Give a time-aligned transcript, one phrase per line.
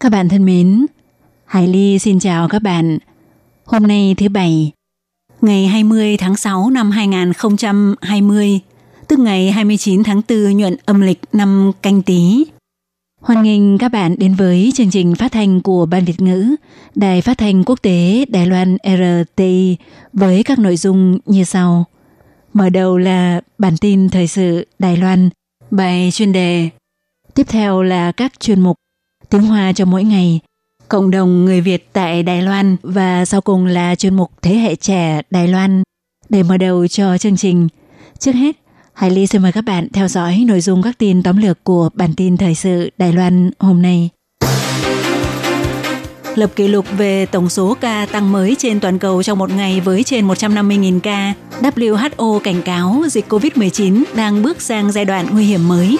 [0.00, 0.86] Các bạn thân mến,
[1.44, 2.98] Hải Ly xin chào các bạn.
[3.64, 4.72] Hôm nay thứ Bảy,
[5.40, 8.60] ngày 20 tháng 6 năm 2020,
[9.08, 12.44] tức ngày 29 tháng 4 nhuận âm lịch năm canh tí.
[13.20, 16.56] Hoan nghênh các bạn đến với chương trình phát thanh của Ban Việt ngữ,
[16.94, 19.76] Đài phát thanh quốc tế Đài Loan RTI
[20.12, 21.84] với các nội dung như sau.
[22.52, 25.30] Mở đầu là bản tin thời sự Đài Loan,
[25.70, 26.68] bài chuyên đề.
[27.34, 28.76] Tiếp theo là các chuyên mục
[29.30, 30.40] tiếng Hoa cho mỗi ngày,
[30.88, 34.76] cộng đồng người Việt tại Đài Loan và sau cùng là chuyên mục Thế hệ
[34.76, 35.82] trẻ Đài Loan.
[36.28, 37.68] Để mở đầu cho chương trình,
[38.18, 38.56] trước hết,
[38.92, 41.88] Hải Ly xin mời các bạn theo dõi nội dung các tin tóm lược của
[41.94, 44.10] bản tin thời sự Đài Loan hôm nay.
[46.34, 49.80] Lập kỷ lục về tổng số ca tăng mới trên toàn cầu trong một ngày
[49.80, 55.44] với trên 150.000 ca, WHO cảnh cáo dịch COVID-19 đang bước sang giai đoạn nguy
[55.44, 55.98] hiểm mới.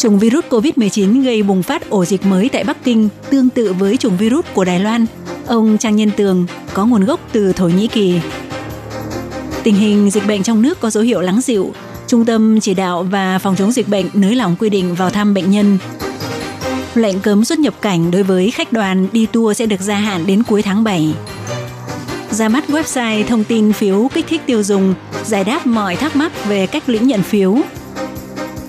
[0.00, 3.96] Chủng virus COVID-19 gây bùng phát ổ dịch mới tại Bắc Kinh tương tự với
[3.96, 5.06] chủng virus của Đài Loan.
[5.46, 8.20] Ông Trang Nhân Tường có nguồn gốc từ Thổ Nhĩ Kỳ.
[9.62, 11.72] Tình hình dịch bệnh trong nước có dấu hiệu lắng dịu.
[12.06, 15.34] Trung tâm chỉ đạo và phòng chống dịch bệnh nới lỏng quy định vào thăm
[15.34, 15.78] bệnh nhân.
[16.94, 20.26] Lệnh cấm xuất nhập cảnh đối với khách đoàn đi tour sẽ được gia hạn
[20.26, 21.14] đến cuối tháng 7.
[22.30, 26.32] Ra mắt website thông tin phiếu kích thích tiêu dùng, giải đáp mọi thắc mắc
[26.48, 27.56] về cách lĩnh nhận phiếu.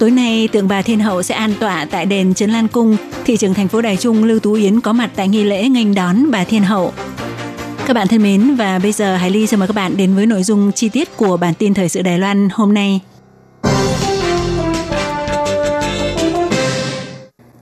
[0.01, 2.97] Tối nay, tượng bà Thiên Hậu sẽ an tọa tại đền Trấn Lan Cung.
[3.25, 5.95] Thị trưởng thành phố Đài Trung Lưu Tú Yến có mặt tại nghi lễ nghênh
[5.95, 6.93] đón bà Thiên Hậu.
[7.87, 10.25] Các bạn thân mến, và bây giờ Hải Ly sẽ mời các bạn đến với
[10.25, 12.99] nội dung chi tiết của bản tin thời sự Đài Loan hôm nay.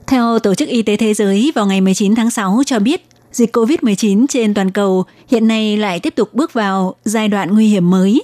[0.08, 3.56] Theo Tổ chức Y tế Thế giới vào ngày 19 tháng 6 cho biết, dịch
[3.56, 7.90] COVID-19 trên toàn cầu hiện nay lại tiếp tục bước vào giai đoạn nguy hiểm
[7.90, 8.22] mới.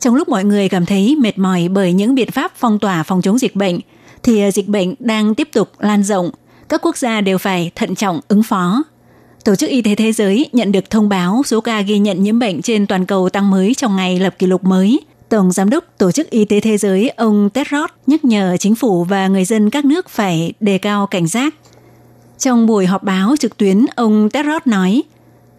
[0.00, 3.22] Trong lúc mọi người cảm thấy mệt mỏi bởi những biện pháp phong tỏa phòng
[3.22, 3.80] chống dịch bệnh,
[4.22, 6.30] thì ờ, dịch bệnh đang tiếp tục lan rộng.
[6.68, 8.82] Các quốc gia đều phải thận trọng ứng phó.
[9.44, 12.38] Tổ chức Y tế Thế giới nhận được thông báo số ca ghi nhận nhiễm
[12.38, 15.00] bệnh trên toàn cầu tăng mới trong ngày lập kỷ lục mới.
[15.28, 19.04] Tổng Giám đốc Tổ chức Y tế Thế giới ông Tedros nhắc nhở chính phủ
[19.04, 21.54] và người dân các nước phải đề cao cảnh giác.
[22.38, 25.02] Trong buổi họp báo trực tuyến, ông Tedros nói,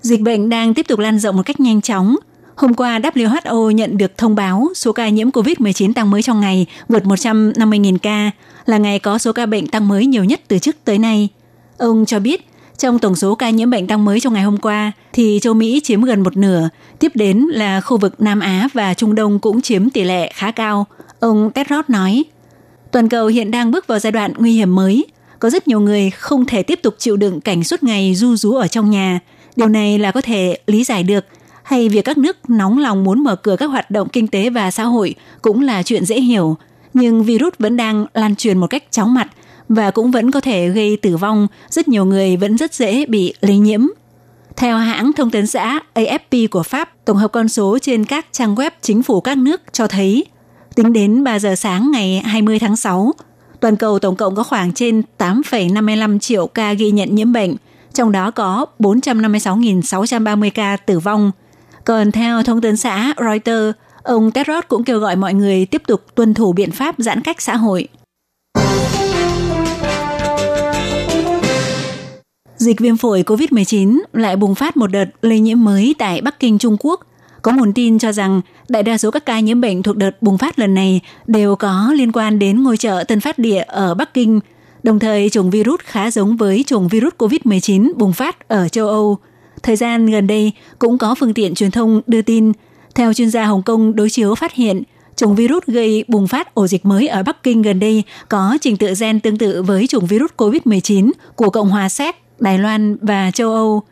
[0.01, 2.16] dịch bệnh đang tiếp tục lan rộng một cách nhanh chóng.
[2.59, 6.66] Hôm qua, WHO nhận được thông báo số ca nhiễm COVID-19 tăng mới trong ngày
[6.90, 8.31] vượt 150.000 ca,
[8.66, 11.30] là ngày có số ca bệnh tăng mới nhiều nhất từ trước tới nay.
[11.78, 12.47] Ông cho biết,
[12.78, 15.81] trong tổng số ca nhiễm bệnh tăng mới trong ngày hôm qua, thì châu Mỹ
[15.84, 19.62] chiếm gần một nửa, tiếp đến là khu vực Nam Á và Trung Đông cũng
[19.62, 20.86] chiếm tỷ lệ khá cao.
[21.20, 22.24] Ông Tedros nói,
[22.91, 25.06] toàn cầu hiện đang bước vào giai đoạn nguy hiểm mới.
[25.40, 28.53] Có rất nhiều người không thể tiếp tục chịu đựng cảnh suốt ngày du rú
[28.56, 29.20] ở trong nhà.
[29.56, 31.26] Điều này là có thể lý giải được,
[31.69, 34.72] hay việc các nước nóng lòng muốn mở cửa các hoạt động kinh tế và
[34.72, 36.57] xã hội cũng là chuyện dễ hiểu.
[36.94, 39.28] Nhưng virus vẫn đang lan truyền một cách chóng mặt
[39.69, 43.34] và cũng vẫn có thể gây tử vong, rất nhiều người vẫn rất dễ bị
[43.41, 43.88] lây nhiễm.
[44.56, 48.56] Theo hãng thông tấn xã AFP của Pháp, tổng hợp con số trên các trang
[48.56, 50.25] web chính phủ các nước cho thấy,
[50.75, 53.13] tính đến 3 giờ sáng ngày 20 tháng 6,
[53.59, 57.56] toàn cầu tổng cộng có khoảng trên 8,55 triệu ca ghi nhận nhiễm bệnh,
[57.94, 61.31] trong đó có 456.630 ca tử vong.
[61.89, 66.01] Còn theo thông tấn xã Reuters, ông Tedros cũng kêu gọi mọi người tiếp tục
[66.16, 67.88] tuân thủ biện pháp giãn cách xã hội.
[72.57, 76.57] Dịch viêm phổi COVID-19 lại bùng phát một đợt lây nhiễm mới tại Bắc Kinh,
[76.57, 76.99] Trung Quốc.
[77.41, 80.38] Có nguồn tin cho rằng đại đa số các ca nhiễm bệnh thuộc đợt bùng
[80.38, 84.13] phát lần này đều có liên quan đến ngôi chợ Tân Phát Địa ở Bắc
[84.13, 84.39] Kinh.
[84.83, 89.17] Đồng thời, chủng virus khá giống với chủng virus COVID-19 bùng phát ở châu Âu.
[89.64, 92.52] Thời gian gần đây cũng có phương tiện truyền thông đưa tin.
[92.96, 94.84] Theo chuyên gia Hồng Kông đối chiếu phát hiện,
[95.16, 98.78] chủng virus gây bùng phát ổ dịch mới ở Bắc Kinh gần đây có trình
[98.78, 103.32] tự gen tương tự với chủng virus COVID-19 của Cộng hòa Séc Đài Loan và
[103.32, 103.84] châu Âu.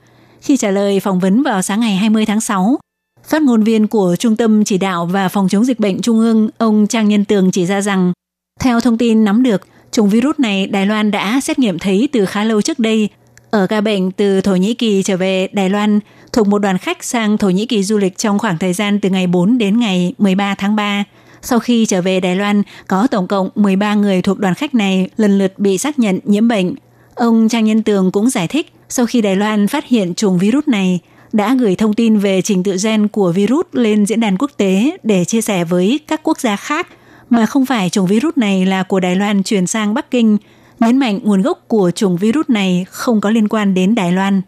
[0.42, 2.80] Khi trả lời phỏng vấn vào sáng ngày 20 tháng 6,
[3.24, 6.50] phát ngôn viên của Trung tâm Chỉ đạo và Phòng chống dịch bệnh Trung ương,
[6.58, 8.14] ông Trang Nhân Tường chỉ ra rằng,
[8.60, 12.26] theo thông tin nắm được, chủng virus này Đài Loan đã xét nghiệm thấy từ
[12.26, 13.10] khá lâu trước đây
[13.52, 16.00] ở ca bệnh từ Thổ Nhĩ Kỳ trở về Đài Loan
[16.34, 19.10] thuộc một đoàn khách sang Thổ Nhĩ Kỳ du lịch trong khoảng thời gian từ
[19.10, 21.04] ngày 4 đến ngày 13 tháng 3.
[21.42, 25.10] Sau khi trở về Đài Loan, có tổng cộng 13 người thuộc đoàn khách này
[25.18, 26.76] lần lượt bị xác nhận nhiễm bệnh.
[27.16, 30.68] Ông Trang Nhân Tường cũng giải thích, sau khi Đài Loan phát hiện chủng virus
[30.68, 31.00] này,
[31.34, 34.98] đã gửi thông tin về trình tự gen của virus lên diễn đàn quốc tế
[35.04, 36.88] để chia sẻ với các quốc gia khác,
[37.30, 40.38] mà không phải chủng virus này là của Đài Loan truyền sang Bắc Kinh,
[40.80, 44.42] nhấn mạnh nguồn gốc của chủng virus này không có liên quan đến Đài Loan.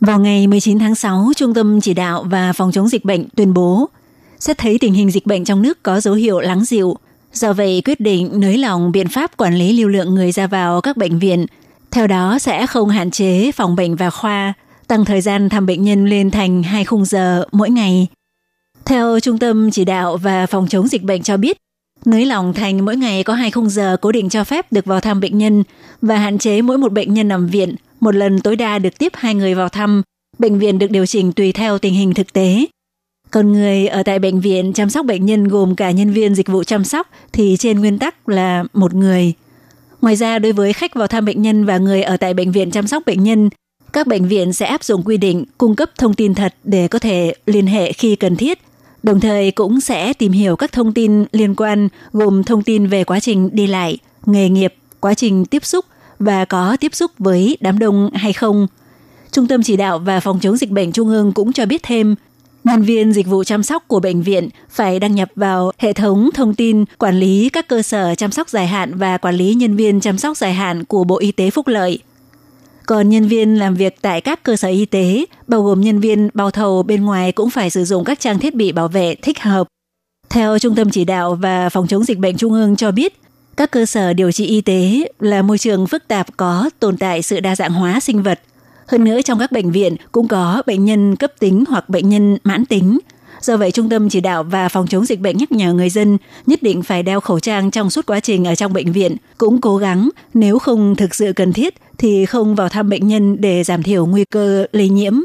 [0.00, 3.54] Vào ngày 19 tháng 6, Trung tâm Chỉ đạo và Phòng chống dịch bệnh tuyên
[3.54, 3.88] bố
[4.40, 6.96] xét thấy tình hình dịch bệnh trong nước có dấu hiệu lắng dịu.
[7.32, 10.80] Do vậy, quyết định nới lỏng biện pháp quản lý lưu lượng người ra vào
[10.80, 11.46] các bệnh viện.
[11.90, 14.52] Theo đó, sẽ không hạn chế phòng bệnh và khoa,
[14.86, 18.06] tăng thời gian thăm bệnh nhân lên thành 2 khung giờ mỗi ngày.
[18.84, 21.56] Theo Trung tâm Chỉ đạo và Phòng chống dịch bệnh cho biết,
[22.04, 25.00] nới lỏng thành mỗi ngày có 2 khung giờ cố định cho phép được vào
[25.00, 25.64] thăm bệnh nhân
[26.02, 29.12] và hạn chế mỗi một bệnh nhân nằm viện một lần tối đa được tiếp
[29.14, 30.02] hai người vào thăm.
[30.38, 32.66] Bệnh viện được điều chỉnh tùy theo tình hình thực tế.
[33.30, 36.48] Còn người ở tại bệnh viện chăm sóc bệnh nhân gồm cả nhân viên dịch
[36.48, 39.32] vụ chăm sóc thì trên nguyên tắc là một người.
[40.00, 42.70] Ngoài ra, đối với khách vào thăm bệnh nhân và người ở tại bệnh viện
[42.70, 43.50] chăm sóc bệnh nhân,
[43.92, 46.98] các bệnh viện sẽ áp dụng quy định cung cấp thông tin thật để có
[46.98, 48.58] thể liên hệ khi cần thiết.
[49.02, 53.04] Đồng thời cũng sẽ tìm hiểu các thông tin liên quan gồm thông tin về
[53.04, 55.84] quá trình đi lại, nghề nghiệp, quá trình tiếp xúc
[56.18, 58.66] và có tiếp xúc với đám đông hay không.
[59.32, 62.14] Trung tâm Chỉ đạo và Phòng chống dịch bệnh Trung ương cũng cho biết thêm,
[62.64, 66.30] nhân viên dịch vụ chăm sóc của bệnh viện phải đăng nhập vào hệ thống
[66.34, 69.76] thông tin quản lý các cơ sở chăm sóc dài hạn và quản lý nhân
[69.76, 71.98] viên chăm sóc dài hạn của Bộ Y tế Phúc Lợi.
[72.90, 76.28] Còn nhân viên làm việc tại các cơ sở y tế, bao gồm nhân viên
[76.34, 79.40] bao thầu bên ngoài cũng phải sử dụng các trang thiết bị bảo vệ thích
[79.40, 79.66] hợp.
[80.30, 83.20] Theo Trung tâm Chỉ đạo và Phòng chống dịch bệnh Trung ương cho biết,
[83.56, 87.22] các cơ sở điều trị y tế là môi trường phức tạp có tồn tại
[87.22, 88.40] sự đa dạng hóa sinh vật.
[88.86, 92.38] Hơn nữa trong các bệnh viện cũng có bệnh nhân cấp tính hoặc bệnh nhân
[92.44, 92.98] mãn tính.
[93.40, 96.18] Do vậy, Trung tâm Chỉ đạo và Phòng chống dịch bệnh nhắc nhở người dân
[96.46, 99.60] nhất định phải đeo khẩu trang trong suốt quá trình ở trong bệnh viện, cũng
[99.60, 103.64] cố gắng nếu không thực sự cần thiết thì không vào thăm bệnh nhân để
[103.64, 105.20] giảm thiểu nguy cơ lây nhiễm.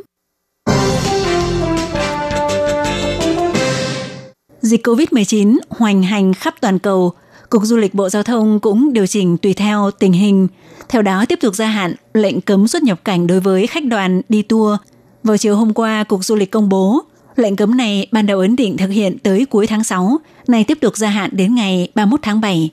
[4.61, 7.13] Dịch COVID-19 hoành hành khắp toàn cầu–
[7.49, 10.47] Cục Du lịch Bộ Giao thông cũng điều chỉnh tùy theo tình hình.
[10.89, 14.21] Theo đó tiếp tục gia hạn lệnh cấm xuất nhập cảnh đối với khách đoàn
[14.29, 14.77] đi tour.
[15.23, 17.01] Vào chiều hôm qua, Cục Du lịch công bố
[17.35, 20.17] lệnh cấm này ban đầu ấn định thực hiện tới cuối tháng 6,
[20.47, 22.69] này tiếp tục gia hạn đến ngày 31 tháng 7.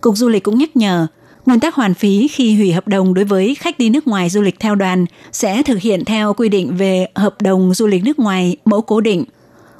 [0.00, 1.06] Cục Du lịch cũng nhắc nhở,
[1.46, 4.42] nguyên tắc hoàn phí khi hủy hợp đồng đối với khách đi nước ngoài du
[4.42, 8.18] lịch theo đoàn sẽ thực hiện theo quy định về hợp đồng du lịch nước
[8.18, 9.24] ngoài mẫu cố định.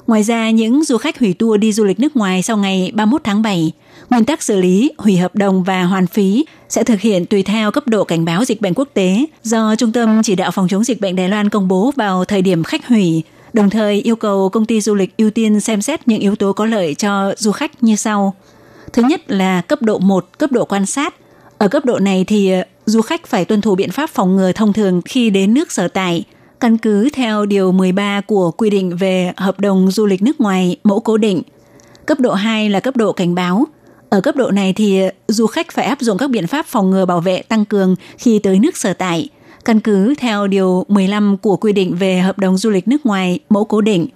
[0.07, 3.21] Ngoài ra, những du khách hủy tour đi du lịch nước ngoài sau ngày 31
[3.23, 3.71] tháng 7
[4.09, 7.71] Nguyên tắc xử lý, hủy hợp đồng và hoàn phí sẽ thực hiện tùy theo
[7.71, 10.83] cấp độ cảnh báo dịch bệnh quốc tế do Trung tâm Chỉ đạo Phòng chống
[10.83, 13.23] dịch bệnh Đài Loan công bố vào thời điểm khách hủy,
[13.55, 16.53] đồng thời yêu cầu công ty du lịch ưu tiên xem xét những yếu tố
[16.53, 18.35] có lợi cho du khách như sau.
[18.93, 21.15] Thứ nhất là cấp độ 1, cấp độ quan sát.
[21.57, 24.51] Ở cấp độ này thì ờ, du khách phải tuân thủ biện pháp phòng ngừa
[24.51, 26.23] thông thường khi đến nước sở tại,
[26.59, 30.77] căn cứ theo điều 13 của quy định về hợp đồng du lịch nước ngoài
[30.83, 31.41] mẫu cố định.
[32.05, 33.65] Cấp độ 2 là cấp độ cảnh báo,
[34.09, 36.89] ở cấp độ này thì ờ, du khách phải áp dụng các biện pháp phòng
[36.89, 39.29] ngừa bảo vệ tăng cường khi tới nước sở tại,
[39.65, 43.39] căn cứ theo điều 15 của quy định về hợp đồng du lịch nước ngoài
[43.49, 44.07] mẫu cố định.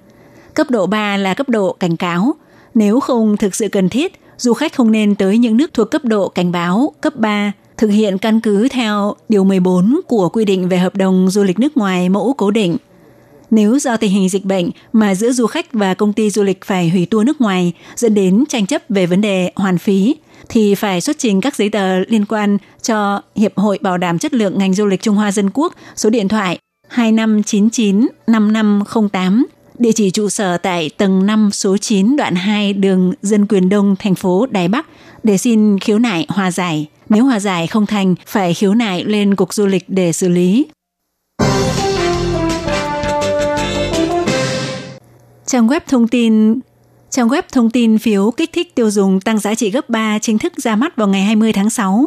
[0.54, 2.36] Cấp độ 3 là cấp độ cảnh cáo.
[2.74, 6.06] Nếu không thực sự cần thiết, du khách không nên tới những nước thuộc cấp
[6.06, 10.70] độ cảnh báo cấp 3, thực hiện căn cứ theo điều 14 của quy định
[10.70, 12.78] về hợp đồng du lịch nước ngoài mẫu cố định–
[13.52, 16.66] nếu do tình hình dịch bệnh mà giữa du khách và công ty du lịch
[16.66, 20.16] phải hủy tour nước ngoài dẫn đến tranh chấp về vấn đề hoàn phí,
[20.50, 24.34] thì phải xuất trình các giấy tờ liên quan cho Hiệp hội Bảo đảm Chất
[24.34, 29.46] lượng ngành du lịch Trung Hoa Dân Quốc số điện thoại 2599 5508
[29.80, 33.96] địa chỉ trụ sở tại tầng 5 số 9 đoạn 2 đường Dân Quyền Đông,
[34.00, 34.88] thành phố Đài Bắc
[35.24, 36.88] để xin khiếu nại hòa giải.
[37.10, 40.68] Nếu hòa giải không thành, phải khiếu nại lên Cục Du lịch để xử lý.
[45.46, 46.60] Trang web thông tin
[47.12, 50.38] Trang web thông tin phiếu kích thích tiêu dùng tăng giá trị gấp 3 chính
[50.38, 52.06] thức ra mắt vào ngày 20 tháng 6.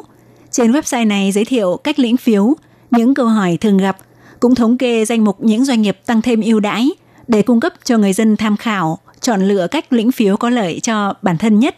[0.51, 2.55] Trên website này giới thiệu cách lĩnh phiếu,
[2.91, 3.97] những câu hỏi thường gặp,
[4.41, 6.91] cũng thống kê danh mục những doanh nghiệp tăng thêm ưu đãi
[7.29, 10.81] để cung cấp cho người dân tham khảo, chọn lựa cách lĩnh phiếu có lợi
[10.81, 11.77] cho bản thân nhất.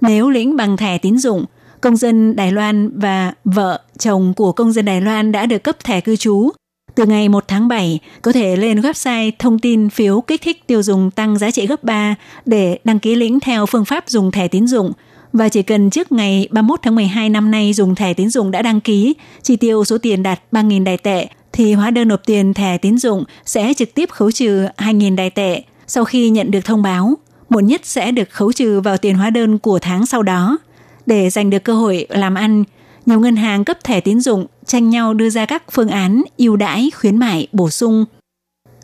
[0.00, 1.44] Nếu lĩnh bằng thẻ tín dụng,
[1.80, 5.84] công dân Đài Loan và vợ, chồng của công dân Đài Loan đã được cấp
[5.84, 6.50] thẻ cư trú
[6.94, 10.82] từ ngày 1 tháng 7, có thể lên website thông tin phiếu kích thích tiêu
[10.82, 12.14] dùng tăng giá trị gấp 3
[12.46, 14.92] để đăng ký lĩnh theo phương pháp dùng thẻ tín dụng
[15.32, 18.62] và chỉ cần trước ngày 31 tháng 12 năm nay dùng thẻ tín dụng đã
[18.62, 22.54] đăng ký, chi tiêu số tiền đạt 3.000 đài tệ, thì hóa đơn nộp tiền
[22.54, 26.64] thẻ tín dụng sẽ trực tiếp khấu trừ 2.000 đài tệ sau khi nhận được
[26.64, 27.14] thông báo.
[27.48, 30.58] Muộn nhất sẽ được khấu trừ vào tiền hóa đơn của tháng sau đó.
[31.06, 32.64] Để giành được cơ hội làm ăn,
[33.06, 36.56] nhiều ngân hàng cấp thẻ tín dụng tranh nhau đưa ra các phương án ưu
[36.56, 38.04] đãi khuyến mại bổ sung.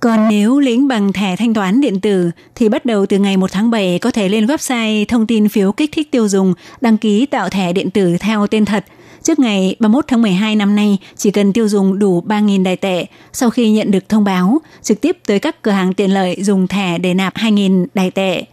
[0.00, 3.52] Còn nếu lĩnh bằng thẻ thanh toán điện tử thì bắt đầu từ ngày 1
[3.52, 7.26] tháng 7 có thể lên website thông tin phiếu kích thích tiêu dùng đăng ký
[7.26, 8.84] tạo thẻ điện tử theo tên thật.
[9.22, 13.06] Trước ngày 31 tháng 12 năm nay, chỉ cần tiêu dùng đủ 3.000 đài tệ
[13.32, 16.66] sau khi nhận được thông báo, trực tiếp tới các cửa hàng tiện lợi dùng
[16.66, 18.44] thẻ để nạp 2.000 đài tệ.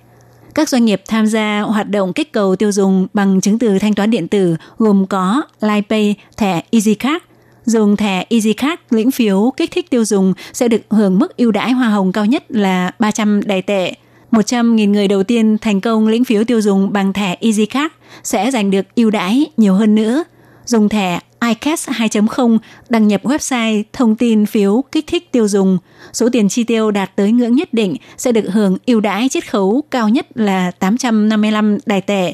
[0.57, 3.93] Các doanh nghiệp tham gia hoạt động kích cầu tiêu dùng bằng chứng từ thanh
[3.93, 7.23] toán điện tử gồm có LivePay, thẻ EasyCard.
[7.65, 11.71] Dùng thẻ EasyCard lĩnh phiếu kích thích tiêu dùng sẽ được hưởng mức ưu đãi
[11.71, 13.93] hoa hồng cao nhất là 300 đài tệ.
[14.31, 18.71] 100.000 người đầu tiên thành công lĩnh phiếu tiêu dùng bằng thẻ EasyCard sẽ giành
[18.71, 20.23] được ưu đãi nhiều hơn nữa.
[20.65, 22.58] Dùng thẻ ICAS 2.0
[22.89, 25.77] đăng nhập website thông tin phiếu kích thích tiêu dùng.
[26.13, 29.51] Số tiền chi tiêu đạt tới ngưỡng nhất định sẽ được hưởng ưu đãi chiết
[29.51, 32.34] khấu cao nhất là 855 đài tệ.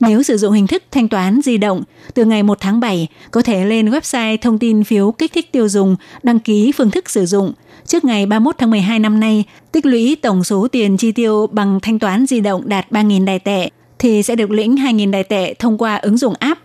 [0.00, 1.82] Nếu sử dụng hình thức thanh toán di động,
[2.14, 5.68] từ ngày 1 tháng 7 có thể lên website thông tin phiếu kích thích tiêu
[5.68, 7.52] dùng, đăng ký phương thức sử dụng.
[7.86, 11.78] Trước ngày 31 tháng 12 năm nay, tích lũy tổng số tiền chi tiêu bằng
[11.82, 15.54] thanh toán di động đạt 3.000 đài tệ, thì sẽ được lĩnh 2.000 đài tệ
[15.54, 16.60] thông qua ứng dụng app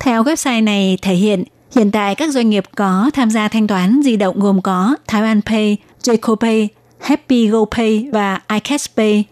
[0.00, 1.44] theo website này thể hiện,
[1.76, 5.40] hiện tại các doanh nghiệp có tham gia thanh toán di động gồm có Taiwan
[5.46, 6.68] Pay, Jayco Pay,
[7.00, 9.24] Happy Go Pay và iCash Pay.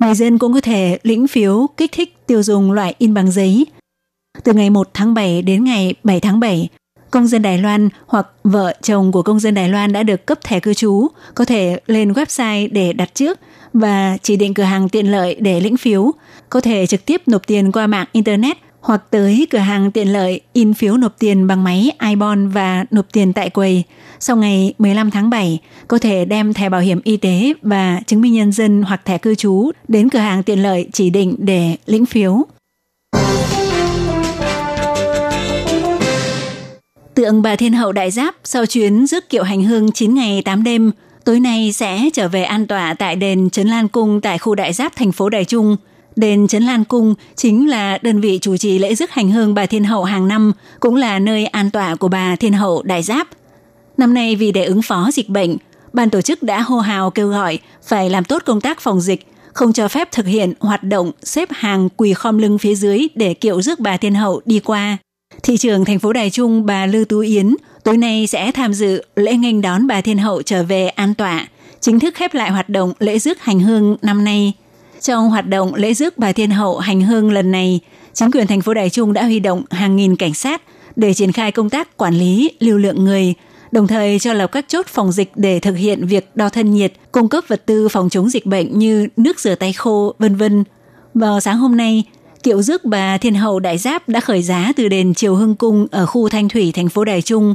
[0.00, 3.66] Người dân cũng có thể lĩnh phiếu kích thích tiêu dùng loại in bằng giấy.
[4.44, 6.68] Từ ngày 1 tháng 7 đến ngày 7 tháng 7,
[7.10, 10.38] công dân Đài Loan hoặc vợ chồng của công dân Đài Loan đã được cấp
[10.44, 13.40] thẻ cư trú có thể lên website để đặt trước
[13.72, 16.12] và chỉ định cửa hàng tiện lợi để lĩnh phiếu,
[16.50, 20.40] có thể trực tiếp nộp tiền qua mạng Internet hoặc tới cửa hàng tiện lợi
[20.52, 23.84] in phiếu nộp tiền bằng máy iBon và nộp tiền tại quầy.
[24.20, 28.20] Sau ngày 15 tháng 7, có thể đem thẻ bảo hiểm y tế và chứng
[28.20, 31.76] minh nhân dân hoặc thẻ cư trú đến cửa hàng tiện lợi chỉ định để
[31.86, 32.42] lĩnh phiếu.
[37.14, 40.62] Tượng bà Thiên Hậu Đại Giáp sau chuyến rước kiệu hành hương 9 ngày 8
[40.62, 40.90] đêm,
[41.24, 44.72] tối nay sẽ trở về an tọa tại đền Trấn Lan Cung tại khu Đại
[44.72, 45.76] Giáp thành phố Đài Trung–
[46.16, 49.66] Đền Trấn Lan Cung chính là đơn vị chủ trì lễ rước hành hương bà
[49.66, 53.28] Thiên Hậu hàng năm, cũng là nơi an tọa của bà Thiên Hậu Đại Giáp.
[53.96, 55.56] Năm nay vì để ứng phó dịch bệnh,
[55.92, 59.26] ban tổ chức đã hô hào kêu gọi phải làm tốt công tác phòng dịch,
[59.52, 63.34] không cho phép thực hiện hoạt động xếp hàng quỳ khom lưng phía dưới để
[63.34, 64.96] kiệu rước bà Thiên Hậu đi qua.
[65.42, 69.02] Thị trưởng thành phố Đài Trung bà Lư Tú Yến tối nay sẽ tham dự
[69.16, 71.46] lễ nghênh đón bà Thiên Hậu trở về an tọa,
[71.80, 74.52] chính thức khép lại hoạt động lễ rước hành hương năm nay–
[75.06, 77.80] trong hoạt động lễ rước bà Thiên Hậu hành hương lần này,
[78.12, 80.62] chính quyền thành phố Đài Trung đã huy động hàng nghìn cảnh sát
[80.96, 83.34] để triển khai công tác quản lý lưu lượng người,
[83.72, 86.92] đồng thời cho lập các chốt phòng dịch để thực hiện việc đo thân nhiệt,
[87.12, 90.64] cung cấp vật tư phòng chống dịch bệnh như nước rửa tay khô, vân vân.
[91.14, 92.04] Vào sáng hôm nay,
[92.42, 95.86] kiệu rước bà Thiên Hậu Đại Giáp đã khởi giá từ đền Triều Hưng Cung
[95.90, 97.54] ở khu Thanh Thủy, thành phố Đài Trung.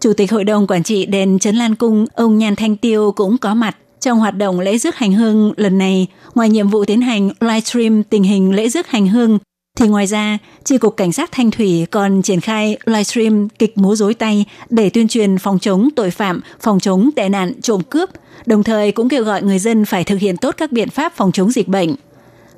[0.00, 3.38] Chủ tịch Hội đồng Quản trị đền Trấn Lan Cung, ông Nhan Thanh Tiêu cũng
[3.38, 3.76] có mặt.
[4.02, 8.02] Trong hoạt động lễ rước hành hương lần này, ngoài nhiệm vụ tiến hành livestream
[8.02, 9.38] tình hình lễ rước hành hương,
[9.78, 13.94] thì ngoài ra, Chi cục Cảnh sát Thanh Thủy còn triển khai livestream kịch múa
[13.94, 18.10] rối tay để tuyên truyền phòng chống tội phạm, phòng chống tệ nạn trộm cướp,
[18.46, 21.32] đồng thời cũng kêu gọi người dân phải thực hiện tốt các biện pháp phòng
[21.32, 21.94] chống dịch bệnh.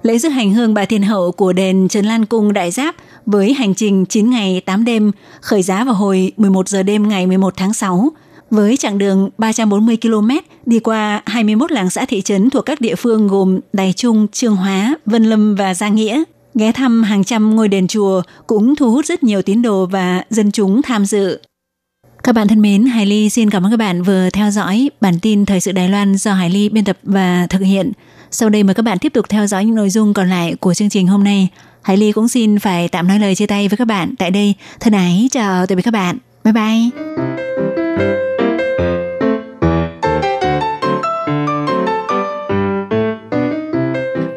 [0.03, 2.95] Lễ rước hành hương bà Thiên Hậu của đền Trần Lan Cung Đại Giáp
[3.27, 7.27] với hành trình 9 ngày 8 đêm khởi giá vào hồi 11 giờ đêm ngày
[7.27, 8.11] 11 tháng 6
[8.54, 10.30] với chặng đường 340 km
[10.66, 14.56] đi qua 21 làng xã thị trấn thuộc các địa phương gồm Đài Trung, Trương
[14.56, 16.23] Hóa, Vân Lâm và Gia Nghĩa.
[16.54, 20.23] Ghé thăm hàng trăm ngôi đền chùa cũng thu hút rất nhiều tín đồ và
[20.30, 21.38] dân chúng tham dự.
[22.23, 25.18] Các bạn thân mến, Hải Ly xin cảm ơn các bạn vừa theo dõi bản
[25.23, 27.92] tin Thời sự Đài Loan do Hải Ly biên tập và thực hiện.
[28.30, 30.75] Sau đây mời các bạn tiếp tục theo dõi những nội dung còn lại của
[30.75, 31.49] chương trình hôm nay.
[31.82, 34.54] Hải Ly cũng xin phải tạm nói lời chia tay với các bạn tại đây.
[34.80, 36.18] Thân ái, chào tạm biệt các bạn.
[36.44, 37.53] Bye bye.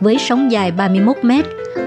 [0.00, 1.30] với sóng dài 31 m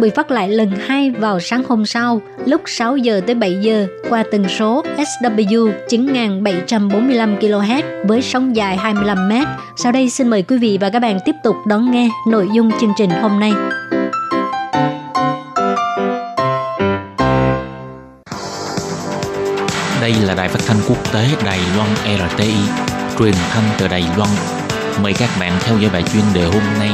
[0.01, 3.87] bị phát lại lần hai vào sáng hôm sau lúc 6 giờ tới 7 giờ
[4.09, 9.33] qua tần số SW 9745 kHz với sóng dài 25 m.
[9.75, 12.71] Sau đây xin mời quý vị và các bạn tiếp tục đón nghe nội dung
[12.81, 13.51] chương trình hôm nay.
[20.01, 21.89] Đây là đài phát thanh quốc tế Đài Loan
[22.29, 22.53] RTI,
[23.19, 24.29] truyền thanh từ Đài Loan.
[25.03, 26.89] Mời các bạn theo dõi bài chuyên đề hôm nay.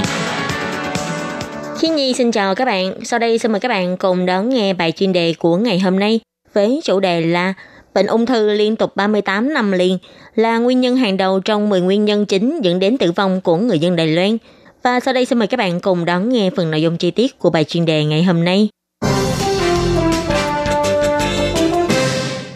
[1.80, 2.94] Khi Nhi xin chào các bạn.
[3.04, 6.00] Sau đây xin mời các bạn cùng đón nghe bài chuyên đề của ngày hôm
[6.00, 6.20] nay
[6.54, 7.54] với chủ đề là
[7.94, 9.98] bệnh ung thư liên tục 38 năm liền
[10.36, 13.58] là nguyên nhân hàng đầu trong 10 nguyên nhân chính dẫn đến tử vong của
[13.58, 14.38] người dân Đài Loan.
[14.84, 17.40] Và sau đây xin mời các bạn cùng đón nghe phần nội dung chi tiết
[17.40, 18.70] của bài chuyên đề ngày hôm nay.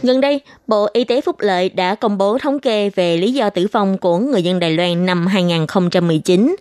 [0.03, 3.49] Gần đây, Bộ Y tế Phúc Lợi đã công bố thống kê về lý do
[3.49, 6.55] tử vong của người dân Đài Loan năm 2019.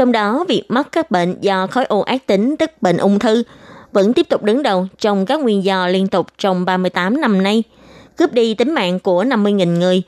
[0.00, 3.42] Trong đó, việc mắc các bệnh do khối u ác tính tức bệnh ung thư
[3.92, 7.62] vẫn tiếp tục đứng đầu trong các nguyên do liên tục trong 38 năm nay,
[8.16, 10.02] cướp đi tính mạng của 50.000 người.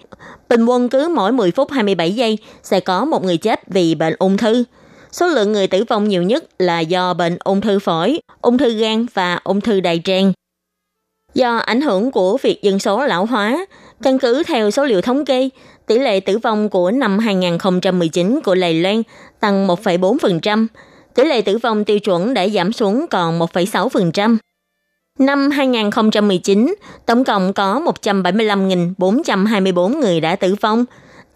[0.48, 4.14] Bình quân cứ mỗi 10 phút 27 giây sẽ có một người chết vì bệnh
[4.18, 4.64] ung thư.
[5.10, 8.74] Số lượng người tử vong nhiều nhất là do bệnh ung thư phổi, ung thư
[8.74, 10.32] gan và ung thư đại tràng.
[11.34, 13.66] Do ảnh hưởng của việc dân số lão hóa,
[14.02, 15.48] căn cứ theo số liệu thống kê,
[15.86, 19.02] tỷ lệ tử vong của năm 2019 của lầy Loan
[19.40, 20.66] tăng 1,4%,
[21.14, 24.36] tỷ lệ tử vong tiêu chuẩn đã giảm xuống còn 1,6%.
[25.18, 26.74] Năm 2019,
[27.06, 30.84] tổng cộng có 175.424 người đã tử vong,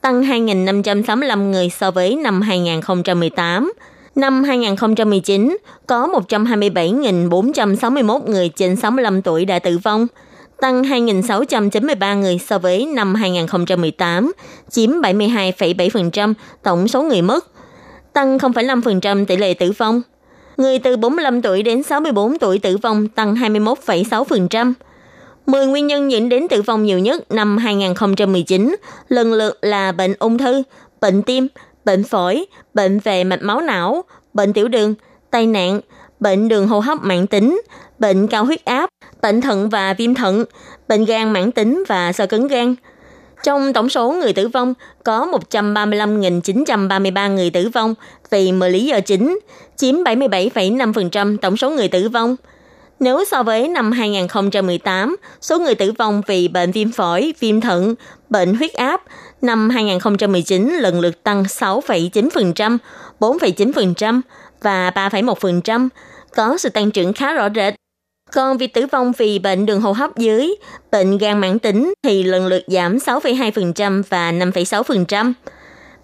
[0.00, 3.72] tăng 2.565 người so với năm 2018.
[4.14, 10.06] Năm 2019, có 127.461 người trên 65 tuổi đã tử vong,
[10.60, 14.32] tăng 2.693 người so với năm 2018,
[14.70, 17.46] chiếm 72,7% tổng số người mất,
[18.12, 20.02] tăng 0,5% tỷ lệ tử vong.
[20.56, 24.72] Người từ 45 tuổi đến 64 tuổi tử vong tăng 21,6%.
[25.46, 28.76] 10 nguyên nhân dẫn đến tử vong nhiều nhất năm 2019
[29.08, 30.62] lần lượt là bệnh ung thư,
[31.00, 31.48] bệnh tim,
[31.84, 34.94] bệnh phổi, bệnh về mạch máu não, bệnh tiểu đường,
[35.30, 35.80] tai nạn,
[36.20, 37.60] bệnh đường hô hấp mãn tính,
[37.98, 38.90] bệnh cao huyết áp,
[39.22, 40.44] bệnh thận và viêm thận,
[40.88, 42.74] bệnh gan mãn tính và sơ cứng gan.
[43.42, 47.94] Trong tổng số người tử vong, có 135.933 người tử vong
[48.30, 49.38] vì 10 lý do chính,
[49.76, 52.36] chiếm 77,5% tổng số người tử vong.
[53.00, 57.94] Nếu so với năm 2018, số người tử vong vì bệnh viêm phổi, viêm thận,
[58.28, 59.02] bệnh huyết áp
[59.42, 62.78] năm 2019 lần lượt tăng 6,9%,
[63.20, 64.20] 4,9%
[64.62, 65.88] và 3,1%,
[66.34, 67.74] có sự tăng trưởng khá rõ rệt.
[68.32, 70.54] Còn việc tử vong vì bệnh đường hô hấp dưới,
[70.90, 75.32] bệnh gan mãn tính thì lần lượt giảm 6,2% và 5,6%.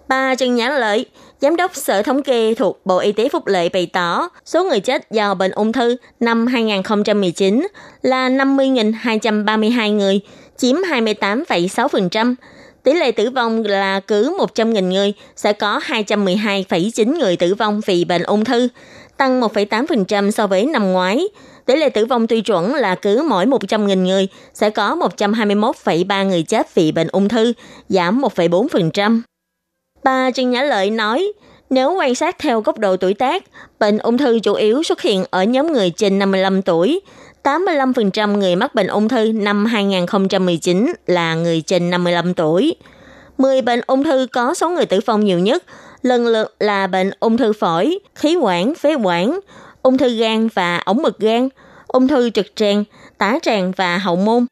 [0.09, 1.07] Bà Trần Nhã Lợi,
[1.41, 4.81] Giám đốc Sở Thống kê thuộc Bộ Y tế Phúc Lợi bày tỏ, số người
[4.81, 7.67] chết do bệnh ung thư năm 2019
[8.03, 10.21] là 50.232 người,
[10.57, 12.35] chiếm 28,6%.
[12.83, 18.05] Tỷ lệ tử vong là cứ 100.000 người sẽ có 212,9 người tử vong vì
[18.05, 18.69] bệnh ung thư,
[19.17, 21.29] tăng 1,8% so với năm ngoái.
[21.67, 26.43] Tỷ lệ tử vong tuy chuẩn là cứ mỗi 100.000 người sẽ có 121,3 người
[26.43, 27.53] chết vì bệnh ung thư,
[27.89, 29.21] giảm 1,4%.
[30.05, 31.33] Bà Trần Nhã Lợi nói,
[31.71, 33.45] nếu quan sát theo góc độ tuổi tác,
[33.79, 37.01] bệnh ung thư chủ yếu xuất hiện ở nhóm người trên 55 tuổi.
[37.43, 42.77] 85% người mắc bệnh ung thư năm 2019 là người trên 55 tuổi.
[43.39, 45.65] 10 bệnh ung thư có số người tử vong nhiều nhất,
[46.03, 49.41] lần lượt là bệnh ung thư phổi, khí quản, phế quản,
[49.83, 51.49] ung thư gan và ống mực gan,
[51.87, 52.85] ung thư trực tràng,
[53.19, 54.47] tá tràng và hậu môn,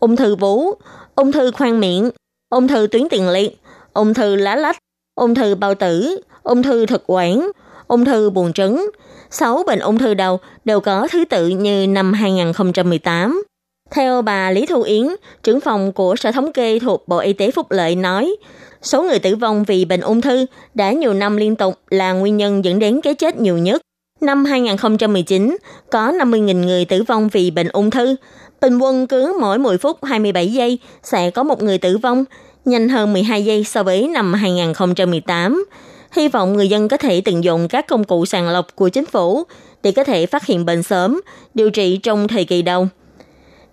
[0.00, 0.74] ung thư vú,
[1.14, 2.10] ung thư khoang miệng,
[2.50, 3.60] ung thư tuyến tiền liệt,
[3.92, 4.78] ung thư lá lách,
[5.14, 7.50] ung thư bao tử, ung thư thực quản,
[7.86, 8.90] ung thư buồng trứng.
[9.32, 13.42] 6 bệnh ung thư đầu đều có thứ tự như năm 2018.
[13.90, 15.06] Theo bà Lý Thu Yến,
[15.42, 18.36] trưởng phòng của Sở Thống kê thuộc Bộ Y tế Phúc Lợi nói,
[18.82, 22.36] số người tử vong vì bệnh ung thư đã nhiều năm liên tục là nguyên
[22.36, 23.82] nhân dẫn đến cái chết nhiều nhất.
[24.20, 25.56] Năm 2019,
[25.90, 28.16] có 50.000 người tử vong vì bệnh ung thư.
[28.60, 32.24] Bình quân cứ mỗi 10 phút 27 giây sẽ có một người tử vong,
[32.64, 35.64] nhanh hơn 12 giây so với năm 2018.
[36.12, 39.06] Hy vọng người dân có thể tận dụng các công cụ sàng lọc của chính
[39.06, 39.42] phủ
[39.82, 41.20] để có thể phát hiện bệnh sớm,
[41.54, 42.88] điều trị trong thời kỳ đầu.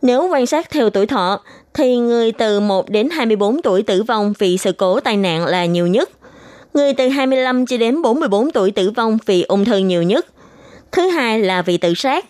[0.01, 1.41] Nếu quan sát theo tuổi thọ,
[1.73, 5.65] thì người từ 1 đến 24 tuổi tử vong vì sự cố tai nạn là
[5.65, 6.09] nhiều nhất.
[6.73, 10.25] Người từ 25 cho đến 44 tuổi tử vong vì ung thư nhiều nhất.
[10.91, 12.25] Thứ hai là vì tự sát.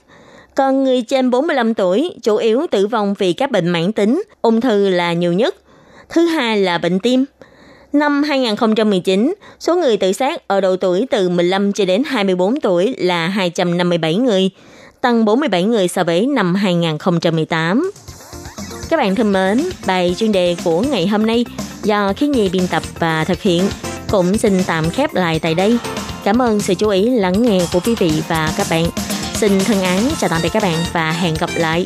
[0.55, 4.61] Còn người trên 45 tuổi chủ yếu tử vong vì các bệnh mãn tính, ung
[4.61, 5.55] thư là nhiều nhất.
[6.09, 7.25] Thứ hai là bệnh tim.
[7.93, 12.95] Năm 2019, số người tự sát ở độ tuổi từ 15 cho đến 24 tuổi
[12.97, 14.49] là 257 người,
[15.01, 17.91] tăng 47 người so với năm 2018.
[18.89, 21.45] Các bạn thân mến, bài chuyên đề của ngày hôm nay
[21.83, 23.63] do Khí Nhi biên tập và thực hiện
[24.09, 25.77] cũng xin tạm khép lại tại đây.
[26.23, 28.85] Cảm ơn sự chú ý lắng nghe của quý vị và các bạn.
[29.33, 31.85] Xin thân ái chào tạm biệt các bạn và hẹn gặp lại.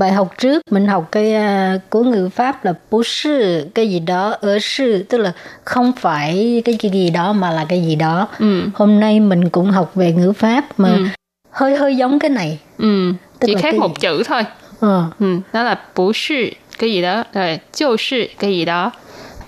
[0.00, 3.98] Bài học trước mình học cái uh, của ngữ pháp là bố sư cái gì
[3.98, 5.32] đó ở sư tức là
[5.64, 8.28] không phải cái gì, gì đó mà là cái gì đó.
[8.38, 8.62] Ừ.
[8.74, 11.04] Hôm nay mình cũng học về ngữ pháp mà Ừ.
[11.50, 12.58] hơi hơi giống cái này.
[12.78, 13.12] Ừ.
[13.38, 14.42] Tức Chỉ khác cái một chữ thôi.
[14.80, 15.04] Ờ.
[15.20, 15.36] Ừ.
[15.52, 18.90] Đó là bú sư cái gì đó, rồi chiêu sư cái gì đó.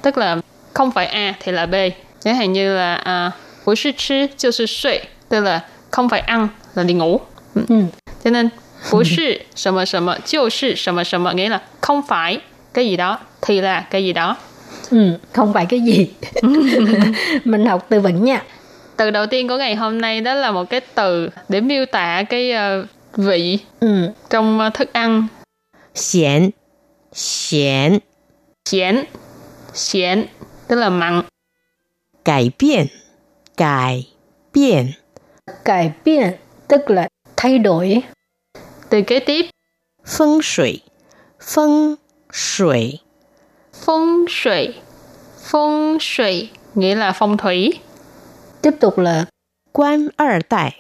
[0.03, 0.37] Tức là
[0.73, 1.75] không phải A thì là B.
[2.21, 3.31] Chẳng hạn như là à,
[3.65, 4.99] bú sư chứ, chiêu sư suy.
[5.29, 7.21] Tức là không phải ăn là đi ngủ.
[7.55, 7.63] Ừ.
[7.69, 7.77] Ừ.
[8.25, 8.49] Cho nên
[8.92, 12.42] bú sư, 什么什么,就是什么什么 nghĩa là không phải
[12.74, 14.38] cái gì đó thì là cái gì đó.
[14.92, 16.08] Ừ, không phải cái gì.
[17.46, 18.44] mình học từ vựng nha.
[18.98, 22.24] Từ đầu tiên của ngày hôm nay đó là một cái từ để miêu tả
[22.30, 24.10] cái ờ, vị Ừ.
[24.30, 25.28] trong ờ, thức ăn
[25.96, 26.50] 咸
[27.14, 28.00] 咸
[28.66, 29.04] xiển
[29.74, 30.26] xiển
[30.68, 31.24] tức là mặn
[32.24, 32.88] 改变
[33.58, 34.04] 改
[34.54, 34.94] 变
[35.66, 36.32] Cải biện
[36.68, 38.02] tức là thay đổi.
[38.90, 39.46] từ kế tiếp
[40.06, 40.82] 风水
[41.40, 41.96] 风
[42.32, 43.00] 水
[43.86, 44.74] phong thủy
[45.52, 47.80] phong thủy nghĩa là phong thủy
[48.62, 49.26] Tiếp tục là
[49.74, 50.72] 官二代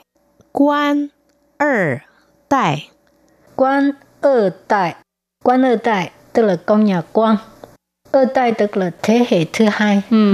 [0.52, 1.10] 官
[1.58, 2.02] 二
[2.50, 2.90] 代
[3.56, 4.96] quan ơ tại.
[5.44, 7.36] Quan ơ tại tức là con nhà quan.
[8.12, 10.02] Ơ tại tức là thế hệ thứ hai.
[10.12, 10.34] ừ.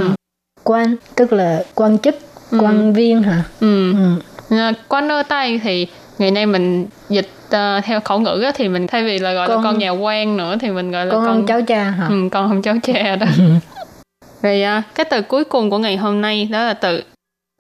[0.64, 2.16] Quan tức là quan chức,
[2.52, 2.58] Ừ.
[2.62, 3.44] quan viên hả?
[3.60, 3.94] Ừ.
[3.94, 4.20] Ừ.
[4.58, 5.88] À, quan ơ tay thì
[6.19, 9.49] ngày nay mình dịch uh, theo khẩu ngữ á, thì mình thay vì là gọi
[9.49, 12.07] con, là con nhà quan nữa thì mình gọi là con, con cháu cha hả?
[12.09, 13.27] Ừ, con không cháu cha đó.
[14.43, 17.03] Rồi uh, ờ, cái từ cuối cùng của ngày hôm nay đó là từ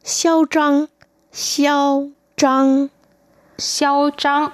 [0.04, 0.84] xiao trăng
[1.32, 2.86] xiao trăng
[3.58, 4.48] xiao trăng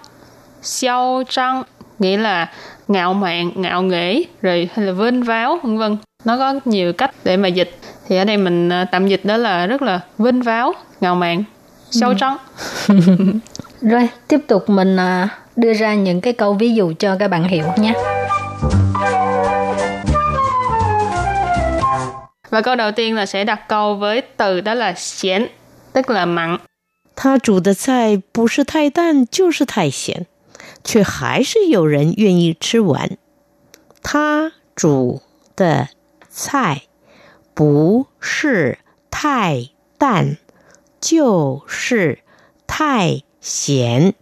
[0.62, 1.62] xiao trăng
[1.98, 2.50] nghĩa là
[2.88, 5.96] ngạo mạn ngạo nghễ rồi hay là vinh váo vân vân.
[6.24, 7.78] Nó có nhiều cách để mà dịch.
[8.08, 11.44] Thì ở đây mình ờ, tạm dịch đó là rất là vinh váo ngạo mạn.
[11.90, 12.36] Sâu trắng
[12.88, 12.94] ừ.
[13.81, 17.43] Rồi, tiếp tục mình à, đưa ra những cái câu ví dụ cho các bạn
[17.43, 17.93] hiểu nhé.
[22.49, 25.47] và câu đầu tiên là sẽ đặt câu với từ đó là xiển
[25.93, 26.57] tức là mặn
[27.15, 30.25] 他煮的菜不是太淡就是太咸，
[30.83, 33.17] 却还是有人愿意吃完。
[34.03, 35.21] 他煮
[35.55, 35.89] 的
[36.29, 36.83] 菜
[37.55, 40.37] 不是太淡
[40.99, 42.19] 就是
[42.67, 44.13] 太 咸，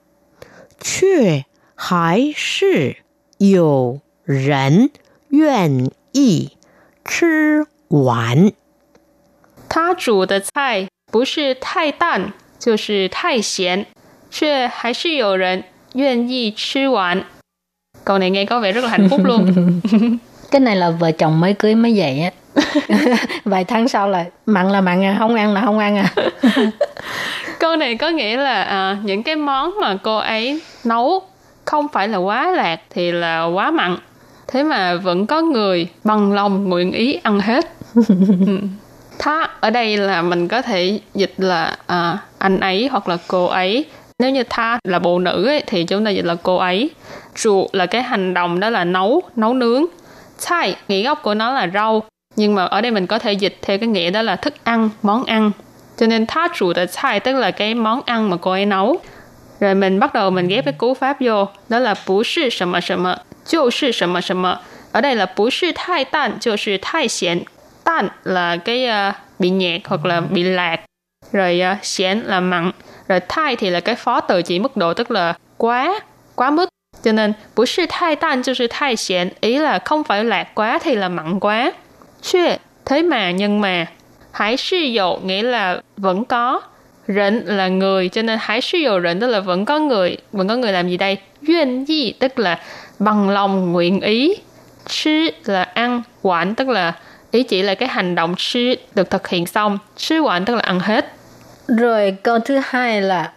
[0.80, 2.98] 却还是
[3.38, 4.92] 有人
[5.30, 6.58] 愿意
[7.04, 8.54] 吃完。
[9.70, 13.86] 他煮的菜不是太淡就是太咸
[14.30, 15.64] 却还是有人
[15.94, 17.24] 愿意吃完
[18.04, 19.80] câu này nghe có vẻ rất là hạnh phúc luôn
[20.52, 22.32] Cái này là vợ chồng mới cưới mới vậy á.
[23.46, 26.14] Vài tháng sau là mặn là mặn à, không ăn là không ăn à.
[27.59, 31.23] câu này có nghĩa là à, những cái món mà cô ấy nấu
[31.65, 33.97] không phải là quá lạc thì là quá mặn.
[34.49, 37.65] Thế mà vẫn có người bằng lòng nguyện ý ăn hết.
[37.95, 38.59] Ừ.
[39.19, 43.47] tha ở đây là mình có thể dịch là à, anh ấy hoặc là cô
[43.47, 43.85] ấy.
[44.19, 46.91] Nếu như tha là bộ nữ ấy, thì chúng ta dịch là cô ấy.
[47.35, 49.85] Trụ là cái hành động đó là nấu nấu nướng.
[50.39, 52.03] Chai nghĩa gốc của nó là rau.
[52.37, 54.91] Nhưng mà ở đây mình có thể dịch theo cái nghĩa đó là thức ăn
[55.03, 55.51] món ăn.
[55.97, 59.01] Cho nên tha chủ the 菜 tức là cái món ăn mà cô ấy nấu.
[59.61, 62.73] Rồi mình bắt đầu mình ghép cái cú pháp vô, đó là bú sư sầm
[62.73, 64.43] mờ sầm mờ, chô sư sầm mờ sầm.
[64.93, 67.43] Ở đây là bú sư thai tan, chô sư thai xiển.
[67.85, 70.81] Tan là cái uh, bị nhẹt hoặc là bị lạc.
[71.33, 72.71] Rồi ờ, uh, xiển là mặn.
[73.09, 76.01] Rồi thai thì là cái phó từ chỉ mức độ tức là quá,
[76.35, 76.69] quá mức.
[77.05, 79.29] Cho nên bú sư thai tan, chô sư thai xiển.
[79.41, 81.73] Ý là không phải lạc quá thì là mặn quá.
[82.23, 83.87] Chuyện, thế mà, nhưng mà
[84.36, 86.62] 还是有 nghĩa là vẫn có
[87.08, 90.90] Rỉnh là người cho nên 还是有人 tức là vẫn có người vẫn có người làm
[90.90, 92.60] gì đây 愿意 tức là
[93.00, 94.36] bằng lòng nguyện ý
[94.88, 96.96] Chứ là ăn Quản tức là
[97.32, 100.62] ý chỉ là cái hành động chứ được thực hiện xong Chứ quản tức là
[100.62, 101.14] ăn hết
[101.68, 103.34] Rồi câu thứ hai là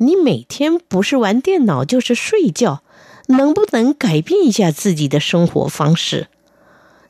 [0.00, 2.82] 你每天不是玩电脑就是睡觉，
[3.26, 6.28] 能不能改变一下自己的生活方式？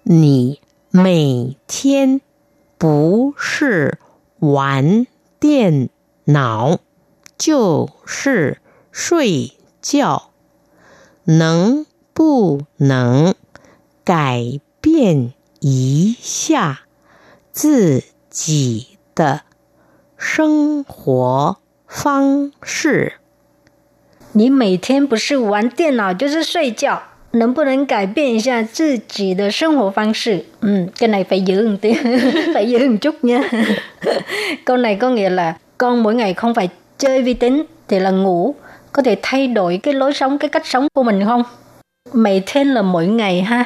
[0.05, 0.59] 你
[0.91, 2.23] 每天
[2.84, 3.98] 不是
[4.40, 5.08] 玩
[5.40, 5.90] 电
[6.26, 6.80] 脑
[7.38, 8.58] 就是
[8.92, 10.32] 睡觉，
[11.24, 13.36] 能不能
[14.04, 16.82] 改变一下
[17.54, 19.44] 自己的
[20.18, 21.56] 生活
[21.88, 23.14] 方式。
[24.34, 27.02] 你每天不是玩电脑就是睡觉，
[27.33, 30.45] 能不能改变一下自己的生活方式?
[30.61, 31.95] Ừ, cái này phải giữ một tí,
[32.55, 33.43] phải giữ một chút nha.
[34.65, 38.11] Câu này có nghĩa là con mỗi ngày không phải chơi vi tính thì là
[38.11, 38.55] ngủ,
[38.93, 41.43] có thể thay đổi cái lối sống, cái cách sống của mình không?
[42.13, 43.65] 每天 là mỗi ngày ha.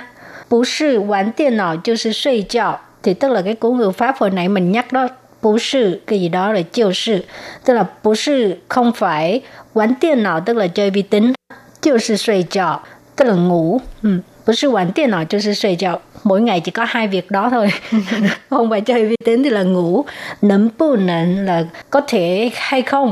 [0.48, 5.08] 不是玩电脑就是睡觉 thì tức là cái cú ngữ pháp hồi nãy mình nhắc đó
[5.40, 7.24] 不是 cái gì đó là 就是
[7.64, 11.34] tức là 不是 không phải 玩电脑 tức là chơi vi tính
[11.80, 12.82] 就是睡觉
[13.17, 13.81] cái là ngủ.
[14.03, 14.09] Ừ.
[14.53, 17.49] sư quản tiền nói cho sư suy cho mỗi ngày chỉ có hai việc đó
[17.49, 17.69] thôi.
[18.49, 20.05] Không phải chơi vi tính thì là ngủ.
[20.41, 23.11] Nấm bù nấn là có thể hay không?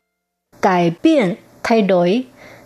[0.61, 2.23] Cải biến thay đổi.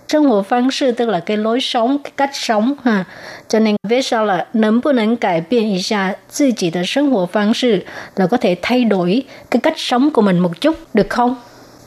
[0.08, 3.06] Trong một phương thức tức là cái lối sống cái cách sống ha.
[3.47, 6.82] Cho nên về sau là nấm bù nấn cải biến ý ra tự chỉ là
[6.86, 7.80] sinh hoạt phương thức
[8.15, 11.36] là có thể thay đổi cái cách sống của mình một chút được không?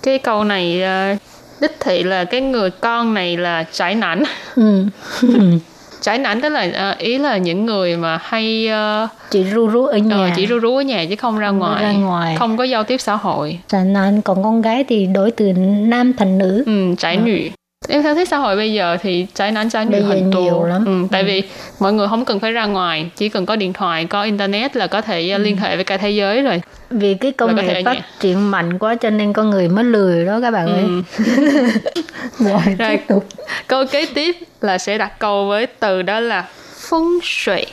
[0.03, 1.32] Cái câu này uh
[1.63, 4.23] đích thị là cái người con này là trải nảnh.
[4.57, 4.85] Ừ.
[6.03, 8.69] trải nảnh tức là uh, ý là những người mà hay
[9.05, 11.49] uh, chỉ ru rú ở nhà uh, chỉ ru rú ở nhà chứ không ra
[11.49, 14.85] không ngoài ra ngoài không có giao tiếp xã hội trải nảnh còn con gái
[14.89, 17.21] thì đổi từ nam thành nữ ừ, trải ừ.
[17.21, 17.39] nữ
[17.88, 21.08] em thấy xã hội bây giờ thì trái nắng trái nhiều hình nhiều lắm ừ,
[21.12, 21.26] tại ừ.
[21.26, 21.44] vì
[21.80, 24.88] mọi người không cần phải ra ngoài chỉ cần có điện thoại có internet là
[24.88, 25.38] có thể ừ.
[25.38, 28.96] liên hệ với cả thế giới rồi vì cái công nghệ phát triển mạnh quá
[28.96, 31.02] cho nên con người mới lười đó các bạn ơi ừ.
[32.40, 33.26] rồi, rồi tiếp tục
[33.68, 36.48] câu kế tiếp là sẽ đặt câu với từ đó là
[36.90, 37.68] phong水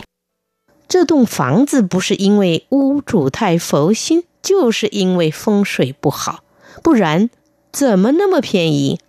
[0.89, 6.41] 这栋房子不是因为屋主太佛心，就是因为风水不好，
[6.83, 7.31] 不然
[7.73, 9.01] 怎么那么便宜？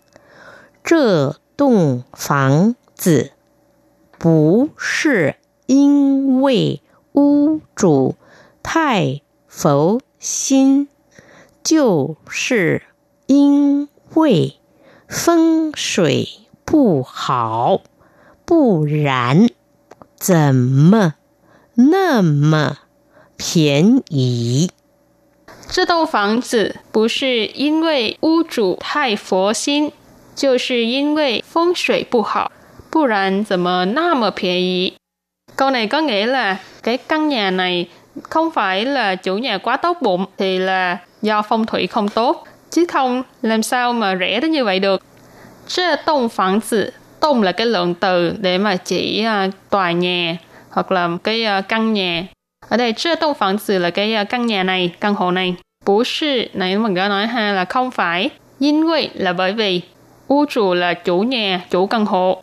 [0.82, 3.32] 这栋房子
[4.18, 8.16] 不是因为屋主
[8.62, 10.88] 太佛心，
[11.62, 12.82] 就是
[13.26, 14.56] 因为
[15.08, 16.28] 风水
[16.64, 17.82] 不好，
[18.44, 19.48] 不然
[20.16, 21.14] 怎么
[21.74, 22.78] 那么
[23.36, 24.70] 便宜？
[25.68, 29.92] 这栋房子不是因为屋主太佛心。
[30.39, 32.51] 就是因为风水不好，
[32.91, 34.93] 不然怎么那么便宜？
[35.55, 37.87] Câu này có nghĩa là cái căn nhà này
[38.23, 42.47] không phải là chủ nhà quá tốt bụng thì là do phong thủy không tốt,
[42.69, 45.01] chứ không làm sao mà rẻ đến như vậy được.
[45.67, 50.37] 这栋房子 Tông là cái lượng từ để mà chỉ uh, tòa nhà
[50.69, 52.27] hoặc là cái uh, căn nhà.
[52.69, 55.55] Ở đây 这栋房子 là cái uh, căn nhà này, căn hộ này.
[55.85, 58.29] 不是 này mình có nói ha là không phải.
[58.59, 59.81] 因为 là bởi vì
[60.30, 62.42] Vũ trụ là chủ nhà, chủ căn hộ.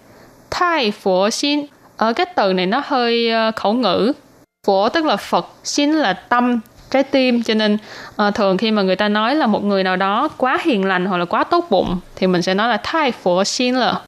[0.51, 1.65] Thái phổ xin.
[1.97, 4.13] Ở cái từ này nó hơi ờ, khẩu ngữ.
[4.67, 6.59] Phổ tức là Phật, xin là tâm,
[6.91, 7.77] trái tim cho nên
[8.27, 11.05] uh, thường khi mà người ta nói là một người nào đó quá hiền lành
[11.05, 14.01] hoặc là quá tốt bụng thì mình sẽ nói là Thái phổ xin là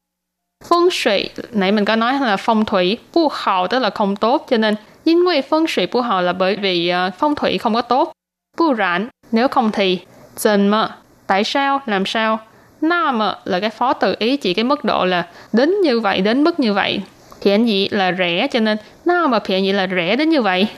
[0.64, 4.46] phong thủy nãy mình có nói là phong thủy bu hào tức là không tốt
[4.50, 7.74] cho nên chính vì phong thủy bu hào là bởi vì uh, phong thủy không
[7.74, 8.12] có tốt
[8.58, 10.00] bu rãn nếu không thì
[10.36, 10.96] dần mà
[11.28, 12.40] tại sao làm sao
[12.81, 16.45] Nam là cái phó từ ý chỉ cái mức độ là đến như vậy, đến
[16.45, 17.03] mức như vậy.
[17.41, 20.69] Thiện gì là rẻ cho nên Nam thiện gì là rẻ đến như vậy.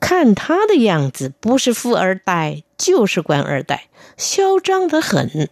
[0.00, 5.48] 看他的样子，不是富二代就是官二代，嚣张得很。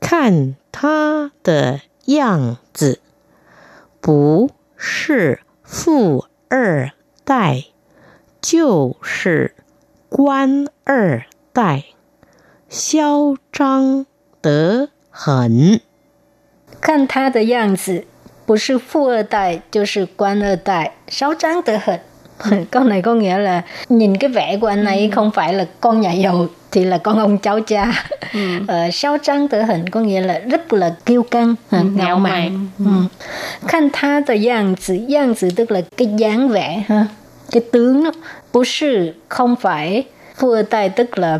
[0.00, 3.00] 看他的样子，
[4.00, 6.90] 不是富二
[7.24, 7.64] 代
[8.40, 9.54] 就是
[10.08, 11.84] 官二代，
[12.68, 14.06] 嚣张
[14.46, 15.80] 得很。
[16.80, 18.04] 看他的样子，
[18.46, 22.00] 不是富二代就是官二代，嚣张得很。
[22.70, 26.12] Câu này có nghĩa là nhìn cái vẻ của anh ấy không phải là con nhà
[26.12, 28.06] giàu thì là con ông cháu cha.
[28.32, 28.40] Ừ.
[28.68, 32.68] Ờ, sao trăng tự hình có nghĩa là rất là kiêu căng, ừ, ngạo mạn.
[32.78, 32.84] Ừ.
[33.68, 37.06] Khanh tha tờ dạng tử, dạng tử tức là cái dáng vẻ ha,
[37.50, 38.12] cái tướng đó.
[38.52, 40.04] Bố sư không phải,
[40.36, 41.38] phu ở tài tức là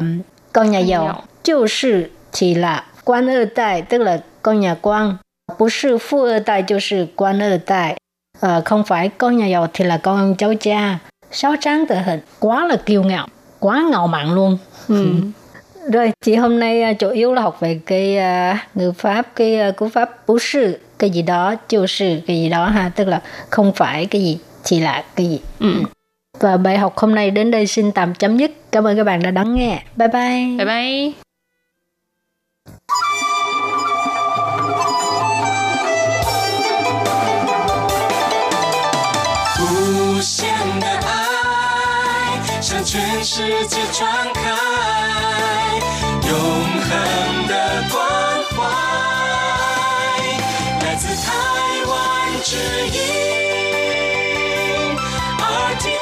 [0.53, 5.17] con nhà giàu, 就是thì là quan ở tài tức là con nhà quan.
[5.59, 7.97] Bố sư phu ở tài 就是官二代。
[8.43, 10.99] à, không phải con nhà giàu thì là con cháu cha
[11.31, 13.27] sáu tráng tự hình quá là kiêu ngạo
[13.59, 15.07] quá ngạo mạn luôn ừ.
[15.93, 19.77] rồi chị hôm nay chủ yếu là học về cái uh, ngữ pháp cái uh,
[19.77, 23.23] cú pháp bú sư cái gì đó chiêu sư cái gì đó ha tức là
[23.51, 25.83] không phải cái gì chỉ là cái gì ừ.
[26.41, 29.23] và bài học hôm nay đến đây xin tạm chấm dứt cảm ơn các bạn
[29.23, 31.26] đã đón nghe bye bye bye bye
[40.22, 44.42] 限的爱，向全世界传开。
[46.28, 46.34] 永
[46.82, 48.00] 恒的关
[48.52, 48.58] 怀，
[50.84, 51.32] 来自台
[51.88, 51.96] 湾
[52.44, 52.98] 之音
[55.40, 55.96] RTI。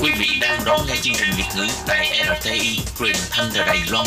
[0.00, 2.08] Quý vị đang đón nghe chương trình Việt ngữ tại
[2.40, 4.06] RTI truyền thanh từ Đài Loan.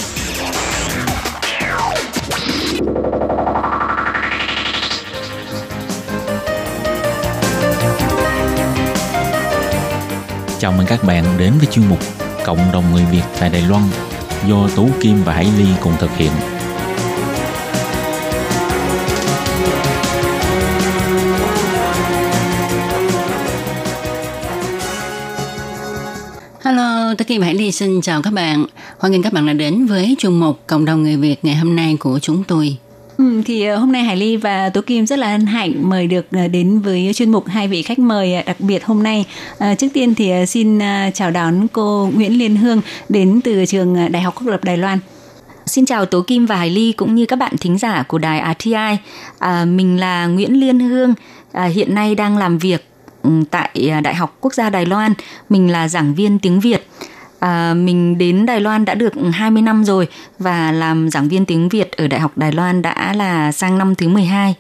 [10.60, 12.00] Chào mừng các bạn đến với chuyên mục
[12.46, 13.84] Cộng đồng người Việt tại Đài Loan
[14.48, 16.32] do Tú Kim và Hải Ly cùng thực hiện.
[26.64, 28.66] Hello, Tú Kim Hải Ly xin chào các bạn.
[29.02, 31.76] Hoan nghênh các bạn đã đến với chuyên mục Cộng đồng người Việt ngày hôm
[31.76, 32.78] nay của chúng tôi.
[33.18, 36.08] Ừ, thì ờ, hôm nay Hải Ly và Tố Kim rất là hân hạnh mời
[36.08, 39.26] được ờ, đến với chuyên mục hai vị khách mời ờ, đặc biệt hôm nay.
[39.58, 40.80] À, trước tiên thì xin
[41.14, 45.00] chào đón cô Nguyễn Liên Hương đến từ trường Đại học Quốc lập Đài Loan.
[45.66, 48.56] Xin chào Tố Kim và Hải Ly cũng như các bạn thính giả của đài
[48.60, 48.98] RTI.
[49.40, 51.14] À, mình là Nguyễn Liên Hương,
[51.52, 52.86] à, hiện nay đang làm việc
[53.24, 55.14] ừ, tại Đại học Quốc gia Đài Loan.
[55.50, 56.88] Mình là giảng viên tiếng Việt.
[57.42, 60.08] À, mình đến Đài Loan đã được 20 năm rồi
[60.40, 63.96] và làm giảng viên tiếng Việt ở Đại học Đài Loan đã là sang năm
[63.96, 64.56] thứ 12.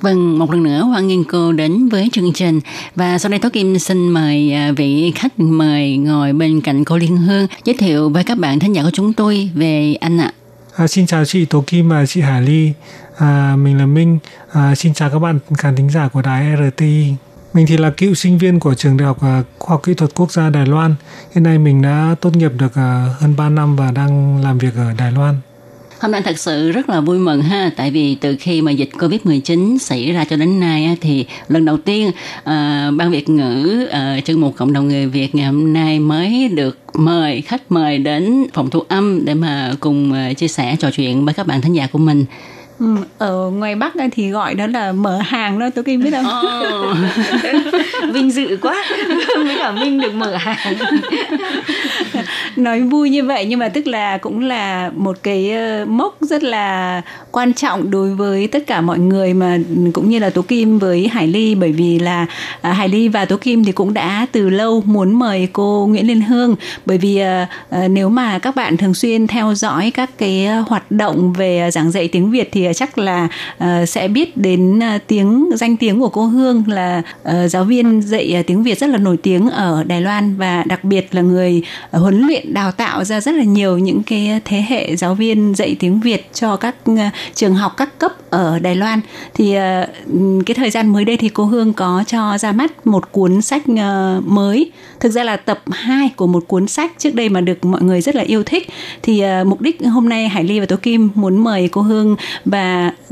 [0.00, 2.60] Vâng, một lần nữa hoan nghênh cô đến với chương trình
[2.94, 6.96] và sau đây Tố Kim xin mời à, vị khách mời ngồi bên cạnh cô
[6.96, 10.32] Liên Hương giới thiệu với các bạn thính giả của chúng tôi về anh ạ.
[10.76, 12.72] À, xin chào chị Tố Kim và chị Hà Ly.
[13.18, 14.18] À, mình là Minh.
[14.52, 17.14] À, xin chào các bạn khán thính giả của đài RTI.
[17.56, 20.10] Mình thì là cựu sinh viên của trường Đại học à, Khoa học Kỹ thuật
[20.14, 20.94] Quốc gia Đài Loan.
[21.34, 24.74] Hiện nay mình đã tốt nghiệp được à, hơn 3 năm và đang làm việc
[24.76, 25.34] ở Đài Loan.
[26.00, 28.90] Hôm nay thật sự rất là vui mừng ha, tại vì từ khi mà dịch
[28.92, 32.44] Covid-19 xảy ra cho đến nay thì lần đầu tiên uh,
[32.96, 36.78] ban Việt ngữ uh, chương mục cộng đồng người Việt ngày hôm nay mới được
[36.94, 41.34] mời khách mời đến phòng thu âm để mà cùng chia sẻ trò chuyện với
[41.34, 42.24] các bạn thính giả của mình.
[42.78, 47.04] Ừ, ở ngoài Bắc thì gọi đó là mở hàng đó tôi kim biết không?
[48.12, 48.84] Vinh dự quá,
[49.36, 50.74] với cả Minh được mở hàng.
[52.56, 56.42] Nói vui như vậy nhưng mà tức là cũng là một cái ờ, mốc rất
[56.42, 59.58] là quan trọng đối với tất cả mọi người mà
[59.92, 62.26] cũng như là Tố Kim với Hải Ly bởi vì là
[62.60, 66.06] à, Hải Ly và Tố Kim thì cũng đã từ lâu muốn mời cô Nguyễn
[66.06, 70.10] Liên Hương bởi vì ờ, ờ, nếu mà các bạn thường xuyên theo dõi các
[70.18, 73.28] cái hoạt động về giảng dạy tiếng Việt thì Ờ, chắc là
[73.64, 78.00] uh, sẽ biết đến uh, tiếng danh tiếng của cô Hương là uh, giáo viên
[78.02, 81.22] dạy uh, tiếng Việt rất là nổi tiếng ở Đài Loan và đặc biệt là
[81.22, 81.62] người
[81.96, 85.54] uh, huấn luyện đào tạo ra rất là nhiều những cái thế hệ giáo viên
[85.54, 86.98] dạy tiếng Việt cho các uh,
[87.34, 89.00] trường học các cấp ở Đài Loan.
[89.34, 89.62] Thì uh,
[90.46, 93.62] cái thời gian mới đây thì cô Hương có cho ra mắt một cuốn sách
[93.72, 94.70] uh, mới.
[95.00, 98.00] Thực ra là tập 2 của một cuốn sách trước đây mà được mọi người
[98.00, 98.68] rất là yêu thích.
[99.02, 102.16] Thì uh, mục đích hôm nay Hải Ly và Tố Kim muốn mời cô Hương
[102.44, 102.55] và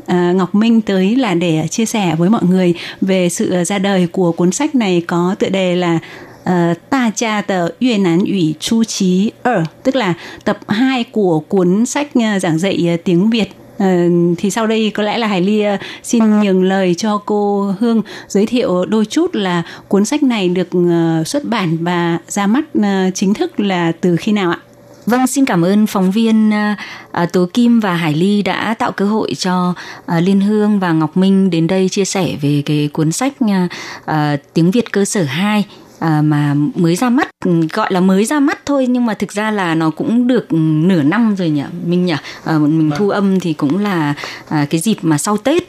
[0.07, 3.65] ờ, Ngọc Minh tới là để à, chia sẻ với mọi người về sự à,
[3.65, 5.99] ra đời của cuốn sách này có tựa đề là
[6.91, 11.87] Ta cha tờ Việt nán ủy chu chí ở tức là tập 2 của cuốn
[11.87, 12.09] sách
[12.41, 13.49] giảng dạy tiếng Việt
[14.39, 15.63] thì sau đây có lẽ là Hải Ly
[16.03, 20.69] xin nhường lời cho cô Hương giới thiệu đôi chút là cuốn sách này được
[21.27, 22.65] xuất bản và ra mắt
[23.15, 24.59] chính thức là từ khi nào ạ?
[25.07, 26.77] Vâng, xin cảm ơn phóng viên à,
[27.13, 29.75] à, Tố Kim và Hải Ly đã tạo cơ hội cho
[30.07, 33.69] à, Liên Hương và Ngọc Minh đến đây chia sẻ về cái cuốn sách à,
[34.05, 35.65] à, tiếng Việt cơ sở 2
[35.99, 37.29] à, mà mới ra mắt
[37.73, 41.03] gọi là mới ra mắt thôi nhưng mà thực ra là nó cũng được nửa
[41.03, 42.15] năm rồi nhỉ Minh nhỉ?
[42.45, 44.15] À, mình thu âm thì cũng là
[44.49, 45.63] à, cái dịp mà sau Tết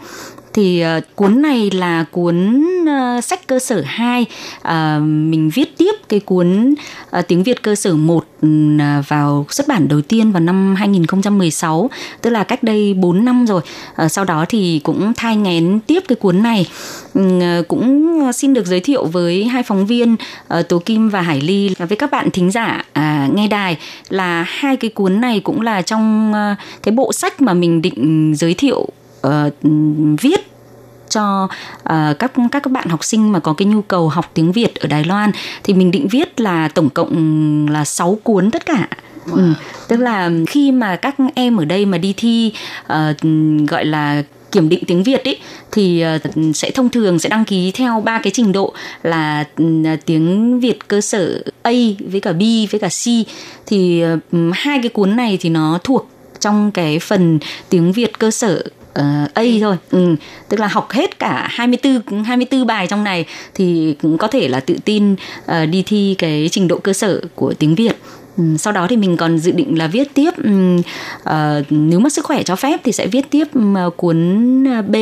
[0.56, 4.28] thì uh, cuốn này là cuốn uh, sách cơ sở 2 uh,
[4.62, 6.76] ờ, mình viết tiếp cái cuốn
[7.20, 8.48] uh, tiếng Việt cơ sở 1 uh, ừ,
[8.80, 11.90] à, vào xuất bản đầu tiên vào năm 2016
[12.22, 13.62] tức là cách đây 4 năm rồi.
[14.06, 16.68] Uh, sau đó thì cũng thai nghén tiếp cái cuốn này.
[17.20, 20.16] Uh, cũng xin được giới thiệu với hai phóng viên
[20.60, 21.76] uh, Tố Kim và Hải Ly.
[21.78, 23.78] Và với các bạn thính giả uh, nghe đài
[24.10, 28.34] là hai cái cuốn này cũng là trong uh, cái bộ sách mà mình định
[28.38, 28.90] giới thiệu
[29.26, 29.54] uh,
[30.22, 30.56] viết
[31.10, 34.52] cho uh, các các các bạn học sinh mà có cái nhu cầu học tiếng
[34.52, 35.32] Việt ở Đài Loan
[35.64, 38.88] thì mình định viết là tổng cộng là 6 cuốn tất cả.
[39.26, 39.36] Wow.
[39.36, 39.54] Ừ,
[39.88, 42.54] tức là khi mà các em ở đây mà đi thi
[42.86, 42.96] uh,
[43.68, 45.38] gọi là kiểm định tiếng Việt ấy
[45.72, 46.04] thì
[46.54, 48.74] sẽ thông thường sẽ đăng ký theo ba cái trình độ
[49.04, 51.72] là uh, tiếng Việt cơ sở A
[52.12, 53.08] với cả B với cả C
[53.66, 54.04] thì
[54.54, 56.10] hai cái cuốn này thì nó thuộc
[56.40, 58.64] trong cái phần tiếng Việt cơ sở
[59.00, 59.76] uh, A thôi.
[59.92, 60.16] Ừ,
[60.50, 64.60] tức là học hết cả 24 24 bài trong này thì cũng có thể là
[64.60, 67.96] tự tin uh, đi thi cái trình độ cơ sở của tiếng Việt.
[68.38, 72.26] Ừ, sau đó thì mình còn dự định là viết tiếp uh, nếu mà sức
[72.26, 73.48] khỏe cho phép thì sẽ viết tiếp
[73.88, 74.96] uh, cuốn B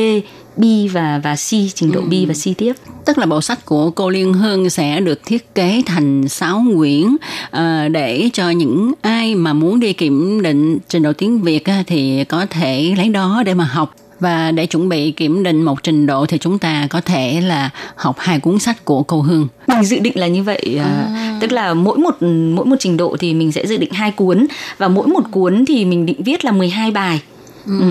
[0.56, 2.06] B và và C trình độ ừ.
[2.06, 2.72] B và C tiếp.
[3.04, 7.04] Tức là bộ sách của cô Liên Hương sẽ được thiết kế thành 6 quyển
[7.06, 11.86] uh, để cho những ai mà muốn đi kiểm định trình độ tiếng Việt uh,
[11.86, 15.82] thì có thể lấy đó để mà học và để chuẩn bị kiểm định một
[15.82, 19.48] trình độ thì chúng ta có thể là học hai cuốn sách của cô Hương.
[19.76, 21.08] Mình dự định là như vậy, à.
[21.14, 21.38] à.
[21.40, 22.22] tức là mỗi một
[22.54, 24.46] mỗi một trình độ thì mình sẽ dự định hai cuốn
[24.78, 27.20] và mỗi một cuốn thì mình định viết là 12 bài.
[27.66, 27.80] Ừ.
[27.80, 27.86] Ừ.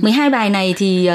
[0.00, 1.10] 12 bài này thì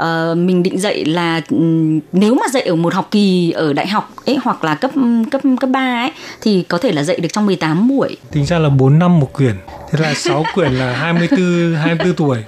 [0.00, 3.86] uh, mình định dạy là um, nếu mà dạy ở một học kỳ ở đại
[3.86, 4.90] học ấy hoặc là cấp
[5.30, 6.10] cấp cấp 3 ấy
[6.40, 8.16] thì có thể là dạy được trong 18 buổi.
[8.32, 9.54] Tính ra là 4 năm một quyển.
[9.90, 12.38] Thế là 6 quyển là 24 24 tuổi.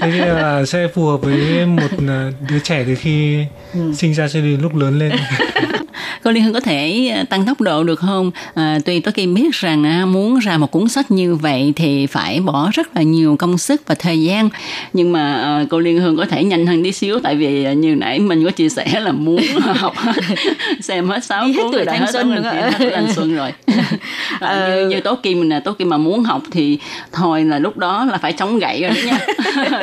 [0.00, 1.88] Thế là sẽ phù hợp với một
[2.48, 3.92] đứa trẻ từ khi ừ.
[3.96, 5.12] sinh ra cho đến lúc lớn lên.
[6.22, 8.30] cô Liên Hương có thể ờ, tăng tốc độ được không?
[8.54, 12.06] À, tuy tôi khi biết rằng à, muốn ra một cuốn sách như vậy thì
[12.06, 14.48] phải bỏ rất là nhiều công sức và thời gian.
[14.92, 17.72] Nhưng mà à, cô Liên Hương có thể nhanh hơn tí xíu tại vì à,
[17.72, 19.94] như nãy mình có chia sẻ là muốn học
[20.80, 23.52] xem hết sáu cuốn tuổi thanh xuân hết thanh xuân rồi.
[24.40, 26.78] À, như, như Tố Kim mình là Tố Kim mà muốn học thì
[27.12, 29.18] thôi là lúc đó là phải chống gậy rồi đó nha.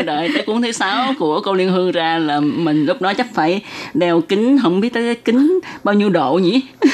[0.05, 3.27] Đợi tới cuốn thứ sáu của cô Liên Hương ra là mình lúc đó chắc
[3.33, 3.61] phải
[3.93, 6.61] đeo kính không biết tới kính bao nhiêu độ nhỉ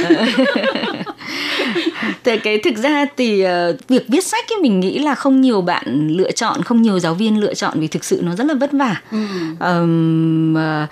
[2.24, 3.49] Thế cái thực ra thì uh,
[3.88, 7.14] việc viết sách ấy mình nghĩ là không nhiều bạn lựa chọn, không nhiều giáo
[7.14, 9.01] viên lựa chọn vì thực sự nó rất là vất vả.
[9.12, 9.18] Ừ.
[9.60, 10.89] Um, uh,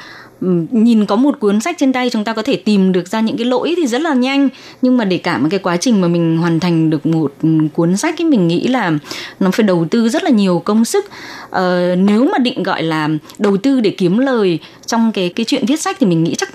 [0.72, 3.38] nhìn có một cuốn sách trên tay chúng ta có thể tìm được ra những
[3.38, 4.49] cái lỗi thì rất là nhanh
[4.82, 7.34] nhưng mà để cả một cái quá trình mà mình hoàn thành được một
[7.74, 8.91] cuốn sách ấy mình nghĩ là
[9.39, 11.05] nó phải đầu tư rất là nhiều công sức
[11.49, 15.65] ờ, nếu mà định gọi là đầu tư để kiếm lời trong cái cái chuyện
[15.65, 16.49] viết sách thì mình nghĩ chắc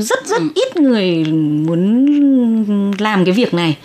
[0.00, 0.48] rất rất ừ.
[0.54, 1.24] ít người
[1.66, 3.76] muốn làm cái việc này.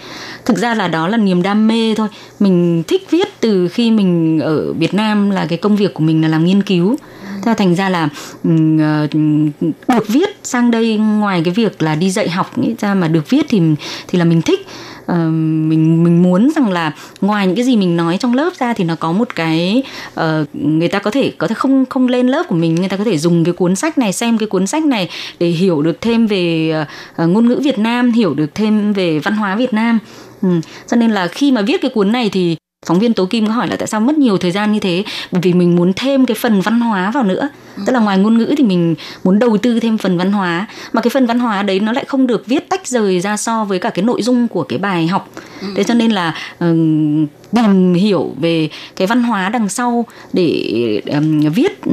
[0.46, 2.08] Thực ra là đó là niềm đam mê thôi.
[2.40, 6.22] Mình thích viết từ khi mình ở Việt Nam là cái công việc của mình
[6.22, 6.96] là làm nghiên cứu.
[7.46, 8.10] Thế thành ra là
[8.80, 9.08] ờ,
[9.88, 13.30] được viết sang đây ngoài cái việc là đi dạy học nghĩ ra mà được
[13.30, 13.62] viết thì
[14.08, 14.68] thì là mình thích
[15.12, 15.18] uh,
[15.68, 16.92] mình mình muốn rằng là
[17.22, 19.84] ngoài những cái gì mình nói trong lớp ra thì nó có một cái
[20.14, 20.24] uh,
[20.54, 23.04] người ta có thể có thể không không lên lớp của mình người ta có
[23.04, 26.28] thể dùng cái cuốn sách này xem cái cuốn sách này để hiểu được thêm
[26.28, 26.74] về
[27.24, 30.00] uh, ngôn ngữ Việt Nam hiểu được thêm về văn hóa Việt Nam
[30.44, 30.50] Ừ.
[30.88, 32.56] cho nên là khi mà viết cái cuốn này thì
[32.86, 35.04] phóng viên tố kim có hỏi là tại sao mất nhiều thời gian như thế
[35.32, 37.84] bởi vì mình muốn thêm cái phần văn hóa vào nữa ừ.
[37.86, 41.02] tức là ngoài ngôn ngữ thì mình muốn đầu tư thêm phần văn hóa mà
[41.02, 43.80] cái phần văn hóa đấy nó lại không được viết tách rời ra so với
[43.80, 45.30] cả cái nội dung của cái bài học
[45.62, 45.68] ừ.
[45.76, 47.26] thế cho nên là um,
[47.56, 51.86] tìm hiểu về cái văn hóa đằng sau để um, viết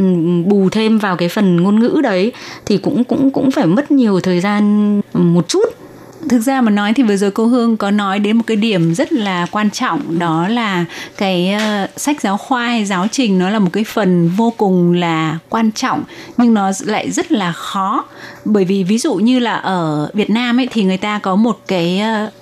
[0.45, 2.33] bù thêm vào cái phần ngôn ngữ đấy
[2.67, 5.65] thì cũng cũng cũng phải mất nhiều thời gian một chút
[6.29, 8.95] thực ra mà nói thì vừa rồi cô Hương có nói đến một cái điểm
[8.95, 10.85] rất là quan trọng đó là
[11.17, 14.93] cái uh, sách giáo khoa hay giáo trình nó là một cái phần vô cùng
[14.93, 16.05] là quan trọng
[16.37, 18.05] nhưng nó lại rất là khó.
[18.45, 21.61] Bởi vì ví dụ như là ở Việt Nam ấy thì người ta có một
[21.67, 22.33] cái uh,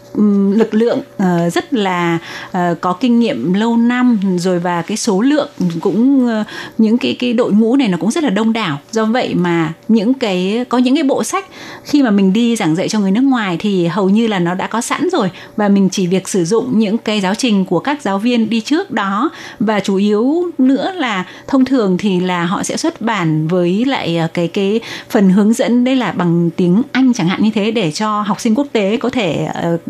[0.57, 5.21] lực lượng uh, rất là uh, có kinh nghiệm lâu năm rồi và cái số
[5.21, 5.49] lượng
[5.81, 6.47] cũng uh,
[6.79, 8.79] những cái cái đội ngũ này nó cũng rất là đông đảo.
[8.93, 11.47] Do vậy mà những cái có những cái bộ sách
[11.85, 14.55] khi mà mình đi giảng dạy cho người nước ngoài thì hầu như là nó
[14.55, 15.31] đã có sẵn rồi.
[15.57, 18.61] Và mình chỉ việc sử dụng những cái giáo trình của các giáo viên đi
[18.61, 19.31] trước đó.
[19.61, 24.21] Và chủ yếu nữa là thông thường thì là họ sẽ xuất bản với lại
[24.35, 27.93] cái cái phần hướng dẫn đây là bằng tiếng Anh chẳng hạn như thế để
[27.93, 29.81] cho học sinh quốc tế có thể uh,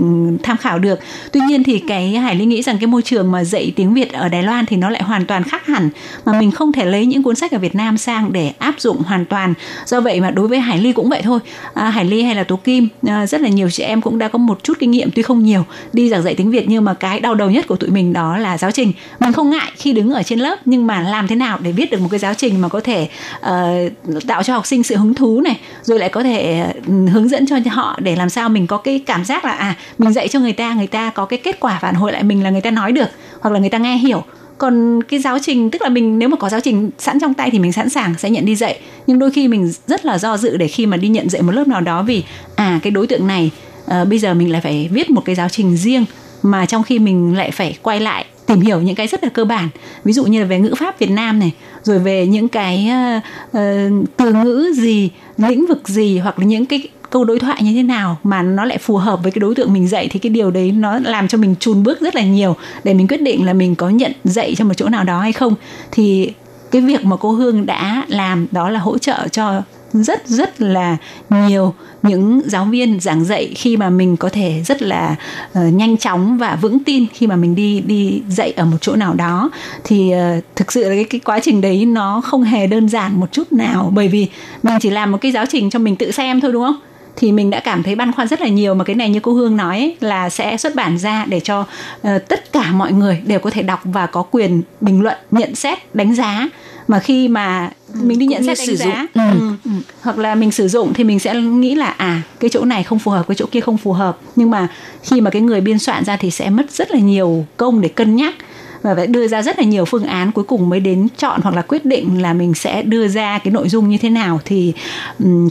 [0.43, 0.99] tham khảo được.
[1.33, 4.13] Tuy nhiên thì cái hải ly nghĩ rằng cái môi trường mà dạy tiếng việt
[4.13, 5.91] ở đài loan thì nó lại hoàn toàn khác hẳn
[6.25, 9.03] mà mình không thể lấy những cuốn sách ở việt nam sang để áp dụng
[9.03, 9.55] hoàn toàn.
[9.87, 11.39] Do vậy mà đối với hải ly cũng vậy thôi.
[11.75, 14.29] À, hải ly hay là tố kim à, rất là nhiều chị em cũng đã
[14.29, 16.95] có một chút kinh nghiệm tuy không nhiều đi giảng dạy tiếng việt nhưng mà
[16.95, 18.93] cái đau đầu nhất của tụi mình đó là giáo trình.
[19.21, 21.91] Mình không ngại khi đứng ở trên lớp nhưng mà làm thế nào để viết
[21.91, 23.09] được một cái giáo trình mà có thể
[23.41, 27.29] uh, tạo cho học sinh sự hứng thú này rồi lại có thể ừ, hướng
[27.29, 30.29] dẫn cho họ để làm sao mình có cái cảm giác là à mình dạy
[30.29, 32.61] cho người ta người ta có cái kết quả phản hồi lại mình là người
[32.61, 33.09] ta nói được
[33.41, 34.23] hoặc là người ta nghe hiểu.
[34.59, 37.51] Còn cái giáo trình tức là mình nếu mà có giáo trình sẵn trong tay
[37.51, 38.81] thì mình sẵn sàng sẽ nhận đi dạy.
[39.07, 41.53] Nhưng đôi khi mình rất là do dự để khi mà đi nhận dạy một
[41.53, 42.25] lớp nào đó vì
[42.57, 43.51] à cái đối tượng này
[43.87, 46.05] à, bây giờ mình lại phải viết một cái giáo trình riêng
[46.43, 49.45] mà trong khi mình lại phải quay lại tìm hiểu những cái rất là cơ
[49.45, 49.69] bản.
[50.05, 53.23] Ví dụ như là về ngữ pháp Việt Nam này rồi về những cái uh,
[53.49, 57.75] uh, từ ngữ gì lĩnh vực gì hoặc là những cái câu đối thoại như
[57.75, 60.31] thế nào mà nó lại phù hợp với cái đối tượng mình dạy thì cái
[60.31, 63.47] điều đấy nó làm cho mình chùn bước rất là nhiều để mình quyết định
[63.47, 65.55] là mình có nhận dạy cho một chỗ nào đó hay không.
[65.91, 66.33] Thì
[66.71, 70.97] cái việc mà cô Hương đã làm đó là hỗ trợ cho rất rất là
[71.31, 75.17] nhiều những giáo viên giảng dạy khi mà mình có thể rất là
[75.59, 78.97] uh, nhanh chóng và vững tin khi mà mình đi đi dạy ở một chỗ
[78.97, 79.51] nào đó.
[79.85, 83.21] Thì uh, thực sự là cái cái quá trình đấy nó không hề đơn giản
[83.21, 84.27] một chút nào bởi vì
[84.63, 86.77] mình chỉ làm một cái giáo trình cho mình tự xem thôi đúng không?
[87.19, 89.33] Thì mình đã cảm thấy băn khoăn rất là nhiều mà cái này như cô
[89.33, 93.23] Hương nói ấy, là sẽ xuất bản ra để cho uh, tất cả mọi người
[93.27, 96.49] đều có thể đọc và có quyền bình luận nhận xét đánh giá
[96.89, 98.89] mà khi mà mình đi nhận xét đánh sử dụng.
[98.89, 99.21] giá Ừ.
[99.41, 99.71] ừ, ừ.
[100.03, 102.99] hoặc là mình sử dụng thì mình sẽ nghĩ là à cái chỗ này không
[102.99, 104.69] phù hợp cái chỗ kia không phù hợp nhưng mà
[105.03, 107.89] khi mà cái người biên soạn ra thì sẽ mất rất là nhiều công để
[107.89, 108.35] cân nhắc
[108.83, 111.55] và phải đưa ra rất là nhiều phương án cuối cùng mới đến chọn hoặc
[111.55, 114.41] là quyết định là mình sẽ đưa ra cái nội dung như thế nào.
[114.45, 114.73] Thì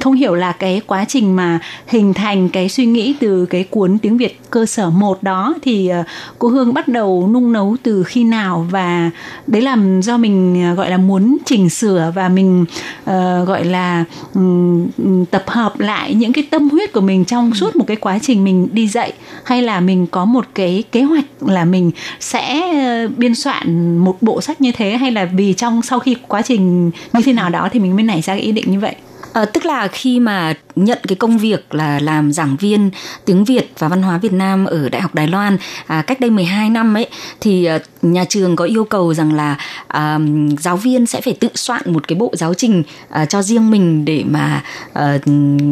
[0.02, 3.98] không hiểu là cái quá trình mà hình thành cái suy nghĩ từ cái cuốn
[3.98, 6.04] tiếng Việt cơ sở 1 đó thì ờ,
[6.40, 8.68] cô Hương bắt đầu nung nấu từ khi nào?
[8.72, 9.12] Và
[9.48, 12.66] đấy là do mình ờ, gọi là muốn chỉnh sửa và mình
[13.02, 14.04] uh, gọi là
[14.34, 14.88] um,
[15.32, 18.44] tập hợp lại những cái tâm huyết của mình trong suốt một cái quá trình
[18.44, 19.14] mình đi dạy.
[19.44, 22.74] Hay là mình có một cái kế hoạch là mình sẽ
[23.18, 26.92] biên soạn một bộ sách như thế hay là vì trong sau khi quá trình
[27.14, 28.96] như thế nào đó thì mình mới nảy ra cái ý định như vậy?
[29.34, 32.90] À, tức là khi mà nhận cái công việc là làm giảng viên
[33.26, 35.58] tiếng Việt và văn hóa Việt Nam ở Đại học Đài Loan
[35.88, 37.08] à, cách đây 12 năm ấy
[37.42, 40.20] thì à, nhà trường có yêu cầu rằng là à,
[40.60, 44.06] giáo viên sẽ phải tự soạn một cái bộ giáo trình à, cho riêng mình
[44.06, 45.20] để mà à,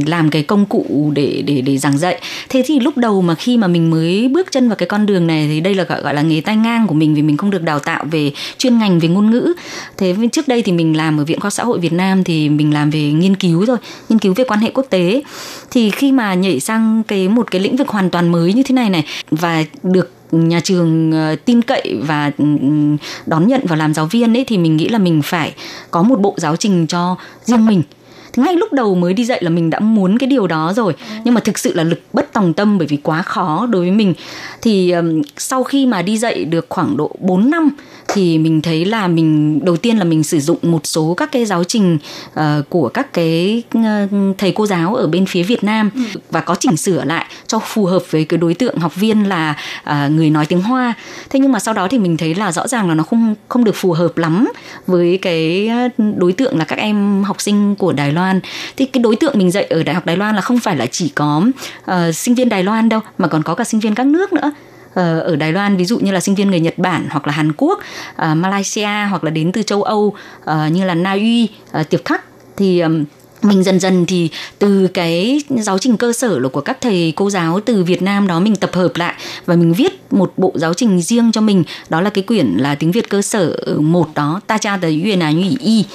[0.06, 2.22] làm cái công cụ để để để giảng dạy.
[2.50, 5.28] Thế thì lúc đầu mà khi mà mình mới bước chân vào cái con đường
[5.28, 7.50] này thì đây là gọi gọi là nghề tay ngang của mình vì mình không
[7.50, 9.54] được đào tạo về chuyên ngành về ngôn ngữ.
[9.98, 12.74] Thế trước đây thì mình làm ở Viện Khoa Xã hội Việt Nam thì mình
[12.74, 13.78] làm về nghiên cứu rồi,
[14.10, 15.22] nghiên cứu về quan hệ quốc tế.
[15.72, 18.74] Thì khi mà nhảy sang cái một cái lĩnh vực hoàn toàn mới như thế
[18.74, 23.94] này này và được nhà trường ờ, tin cậy và ừm, đón nhận vào làm
[23.94, 25.54] giáo viên ấy thì mình nghĩ là mình phải
[25.92, 27.82] có một bộ giáo trình cho riêng mình.
[28.34, 30.96] Thì ngay lúc đầu mới đi dạy là mình đã muốn cái điều đó rồi.
[31.24, 33.92] Nhưng mà thực sự là lực bất tòng tâm bởi vì quá khó đối với
[33.92, 34.14] mình.
[34.62, 37.70] Thì ừm, sau khi mà đi dạy được khoảng độ 4 năm
[38.16, 41.46] thì mình thấy là mình đầu tiên là mình sử dụng một số các cái
[41.46, 41.98] giáo trình
[42.34, 44.08] ờ, của các cái ờ,
[44.38, 45.90] thầy cô giáo ở bên phía Việt Nam
[46.32, 49.56] và có chỉnh sửa lại cho phù hợp với cái đối tượng học viên là
[49.84, 50.94] à, người nói tiếng Hoa.
[51.30, 53.64] Thế nhưng mà sau đó thì mình thấy là rõ ràng là nó không không
[53.64, 54.52] được phù hợp lắm
[54.88, 55.70] với cái
[56.18, 58.40] đối tượng là các em học sinh của Đài Loan.
[58.78, 60.86] Thì cái đối tượng mình dạy ở Đại học Đài Loan là không phải là
[60.86, 61.44] chỉ có
[61.86, 64.52] ờ, sinh viên Đài Loan đâu mà còn có cả sinh viên các nước nữa
[64.96, 67.34] Ờ, ở Đài Loan ví dụ như là sinh viên người Nhật Bản hoặc là
[67.34, 67.80] Hàn Quốc,
[68.16, 70.14] ờ, Malaysia hoặc là đến từ châu Âu
[70.46, 71.50] ờ, như là Na Uy,
[71.90, 72.24] Tiệp Khắc
[72.58, 72.84] thì
[73.46, 74.30] mình dần dần thì
[74.60, 78.40] từ cái giáo trình cơ sở của các thầy cô giáo từ Việt Nam đó
[78.40, 79.14] mình tập hợp lại
[79.46, 81.64] và mình viết một bộ giáo trình riêng cho mình.
[81.90, 85.24] Đó là cái quyển là tiếng Việt cơ sở một đó Ta cha tờ Yuen
[85.24, 85.86] à Nhủy Y.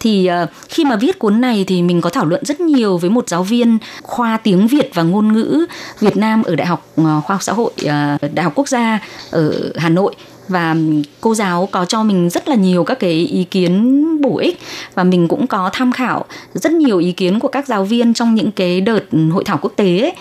[0.00, 3.10] Thì uh, khi mà viết cuốn này thì mình có thảo luận rất nhiều với
[3.10, 5.66] một giáo viên khoa tiếng Việt và ngôn ngữ
[6.00, 8.98] Việt Nam ở Đại học ờ, Khoa học Xã hội uh, Đại học Quốc gia
[9.30, 10.14] ở Hà Nội
[10.50, 10.76] và
[11.20, 14.58] cô giáo có cho mình rất là nhiều các cái ý kiến bổ ích
[14.94, 16.24] và mình cũng có tham khảo
[16.54, 19.72] rất nhiều ý kiến của các giáo viên trong những cái đợt hội thảo quốc
[19.76, 20.12] tế ấy.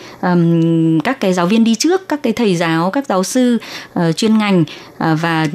[1.03, 3.57] Các cái giáo viên đi trước, các cái thầy giáo, các giáo sư
[3.93, 4.63] ờ, chuyên ngành
[4.99, 5.47] À, và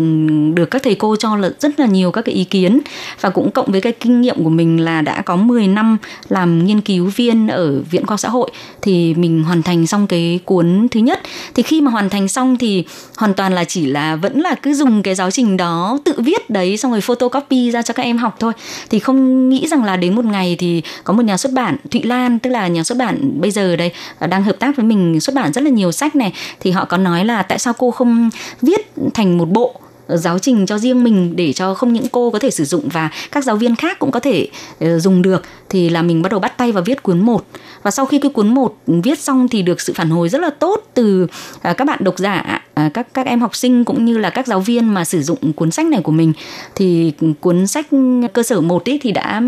[0.55, 2.81] được các thầy cô cho là rất là nhiều các cái ý kiến.
[3.21, 5.97] Và cũng cộng với cái kinh nghiệm của mình là đã có 10 năm
[6.29, 8.51] làm nghiên cứu viên ở viện khoa học xã hội,
[8.83, 11.21] thì mình hoàn thành xong cái cuốn thứ nhất.
[11.55, 12.85] Thì khi mà hoàn thành xong thì
[13.17, 16.51] hoàn toàn là chỉ là vẫn là cứ dùng cái giáo trình đó tự viết
[16.51, 18.53] đấy, xong rồi photocopy ra cho các em học thôi.
[18.91, 22.03] Thì không nghĩ rằng là đến một ngày thì có một nhà xuất bản Thụy
[22.03, 25.21] Lan, tức là nhà xuất bản bây giờ đây à, đang hợp tác với mình
[25.21, 26.33] xuất bản rất là nhiều sách này.
[26.61, 28.31] Thì họ có nói là tại sao cô không
[28.63, 29.75] viết thành một bộ
[30.07, 32.89] ờ, giáo trình cho riêng mình để cho không những cô có thể sử dụng
[32.89, 34.49] và các giáo viên khác cũng có thể
[34.81, 37.45] ờ, dùng được, thì là mình bắt đầu bắt tay vào viết cuốn 1
[37.83, 40.51] và sau khi cái cuốn 1 viết xong thì được sự phản hồi rất là
[40.51, 41.27] tốt từ
[41.63, 44.47] à, các bạn độc giả à, các các em học sinh cũng như là các
[44.47, 46.33] giáo viên mà sử dụng cuốn sách này của mình
[46.75, 47.87] thì cuốn sách
[48.33, 49.43] cơ sở 1 ấy thì đã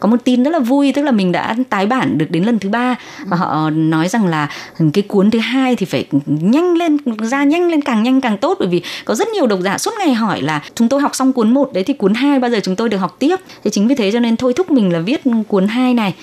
[0.00, 2.58] có một tin rất là vui tức là mình đã tái bản được đến lần
[2.58, 2.96] thứ ba.
[3.26, 4.48] Và họ nói rằng là
[4.92, 8.56] cái cuốn thứ hai thì phải nhanh lên ra nhanh lên càng nhanh càng tốt
[8.60, 11.32] bởi vì có rất nhiều độc giả suốt ngày hỏi là chúng tôi học xong
[11.32, 13.36] cuốn 1 đấy thì cuốn 2 bao giờ chúng tôi được học tiếp?
[13.64, 16.14] Thì chính vì thế cho nên thôi thúc mình là viết cuốn 2 này.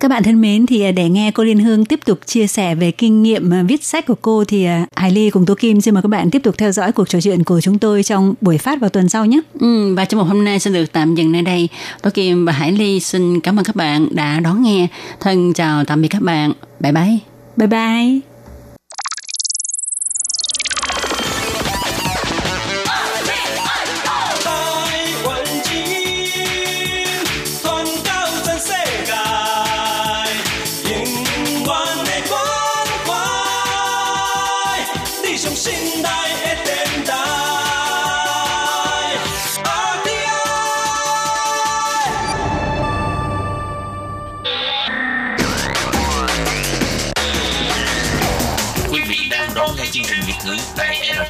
[0.00, 2.90] Các bạn thân mến thì để nghe cô Liên Hương tiếp tục chia sẻ về
[2.90, 5.94] kinh nghiệm à, viết sách của cô thì à, Hải Ly cùng Tố Kim xin
[5.94, 8.58] mời các bạn tiếp tục theo dõi cuộc trò chuyện của chúng tôi trong buổi
[8.58, 9.40] phát vào tuần sau nhé.
[9.60, 11.68] Ừ, và trong một hôm nay sẽ được tạm dừng nơi đây.
[12.02, 14.86] Tôi Kim và Hải Ly xin cảm ơn các bạn đã đón nghe.
[15.20, 16.52] Thân chào tạm biệt các bạn.
[16.80, 17.18] Bye bye.
[17.56, 18.29] Bye bye.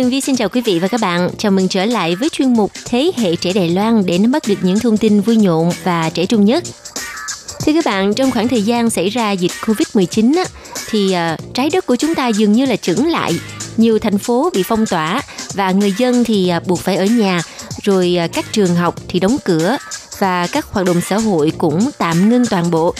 [0.00, 1.30] Tường Vi xin chào quý vị và các bạn.
[1.38, 4.42] Chào mừng trở lại với chuyên mục Thế hệ trẻ Đài Loan để nắm bắt
[4.48, 6.64] được những thông tin vui nhộn và trẻ trung nhất.
[7.66, 10.44] Thưa các bạn, trong khoảng thời gian xảy ra dịch Covid-19 á,
[10.90, 13.32] thì uh, trái đất của chúng ta dường như là chững lại.
[13.76, 15.22] Nhiều thành phố bị phong tỏa
[15.54, 17.42] và người dân thì uh, buộc phải ở nhà,
[17.82, 19.76] rồi uh, các trường học thì đóng cửa
[20.18, 22.94] và các hoạt động xã hội cũng tạm ngưng toàn bộ.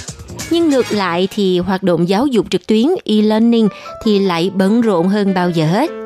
[0.51, 3.69] Nhưng ngược lại thì hoạt động giáo dục trực tuyến e-learning
[4.05, 6.00] thì lại bận rộn hơn bao giờ hết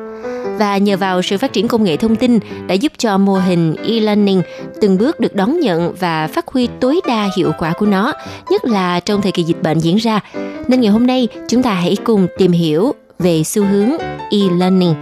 [0.57, 3.75] và nhờ vào sự phát triển công nghệ thông tin đã giúp cho mô hình
[3.75, 4.41] e-learning
[4.81, 8.13] từng bước được đón nhận và phát huy tối đa hiệu quả của nó,
[8.49, 10.19] nhất là trong thời kỳ dịch bệnh diễn ra.
[10.67, 13.89] Nên ngày hôm nay chúng ta hãy cùng tìm hiểu về xu hướng
[14.31, 14.93] e-learning.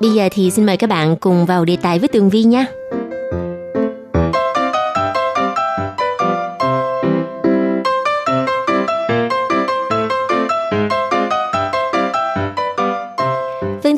[0.00, 2.66] Bây giờ thì xin mời các bạn cùng vào đề tài với Tường Vi nha.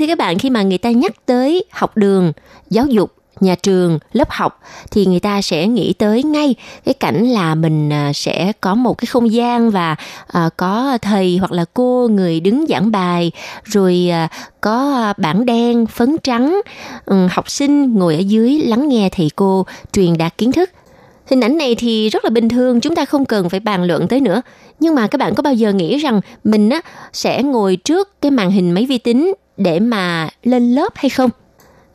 [0.07, 2.33] Thưa các bạn, khi mà người ta nhắc tới học đường,
[2.71, 7.29] giáo dục, nhà trường, lớp học thì người ta sẽ nghĩ tới ngay cái cảnh
[7.29, 9.97] là mình à, sẽ có một cái không gian và
[10.27, 13.33] à, có thầy hoặc là cô người đứng giảng bài
[13.65, 14.29] rồi à,
[14.61, 16.61] có bảng đen phấn trắng
[17.05, 20.71] ừ, học sinh ngồi ở dưới lắng nghe thầy cô truyền đạt kiến thức.
[21.27, 24.09] Hình ảnh này thì rất là bình thường chúng ta không cần phải bàn luận
[24.09, 24.43] tới nữa.
[24.81, 26.81] Nhưng mà các bạn có bao giờ nghĩ rằng mình á
[27.13, 31.31] sẽ ngồi trước cái màn hình máy vi tính để mà lên lớp hay không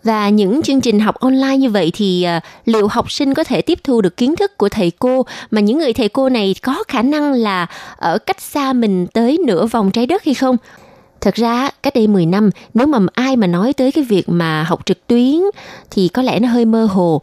[0.04, 3.62] và những chương trình học online như vậy thì à, liệu học sinh có thể
[3.62, 6.84] tiếp thu được kiến thức của thầy cô mà những người thầy cô này có
[6.88, 10.58] khả năng là ở cách xa mình tới nửa vòng trái đất hay không?
[11.22, 14.64] Thật ra, cách đây 10 năm, nếu mà ai mà nói tới cái việc mà
[14.64, 15.36] học trực tuyến
[15.92, 17.22] thì có lẽ nó hơi mơ hồ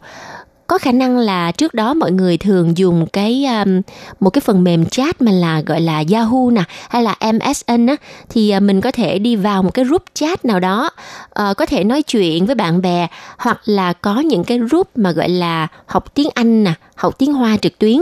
[0.67, 3.81] có khả năng là trước đó mọi người thường dùng cái um,
[4.19, 7.95] một cái phần mềm chat mà là gọi là Yahoo nè hay là MSN á
[8.29, 10.89] thì uh, mình có thể đi vào một cái group chat nào đó
[11.41, 13.07] uh, có thể nói chuyện với bạn bè
[13.37, 17.33] hoặc là có những cái group mà gọi là học tiếng Anh nè học tiếng
[17.33, 17.97] Hoa trực tuyến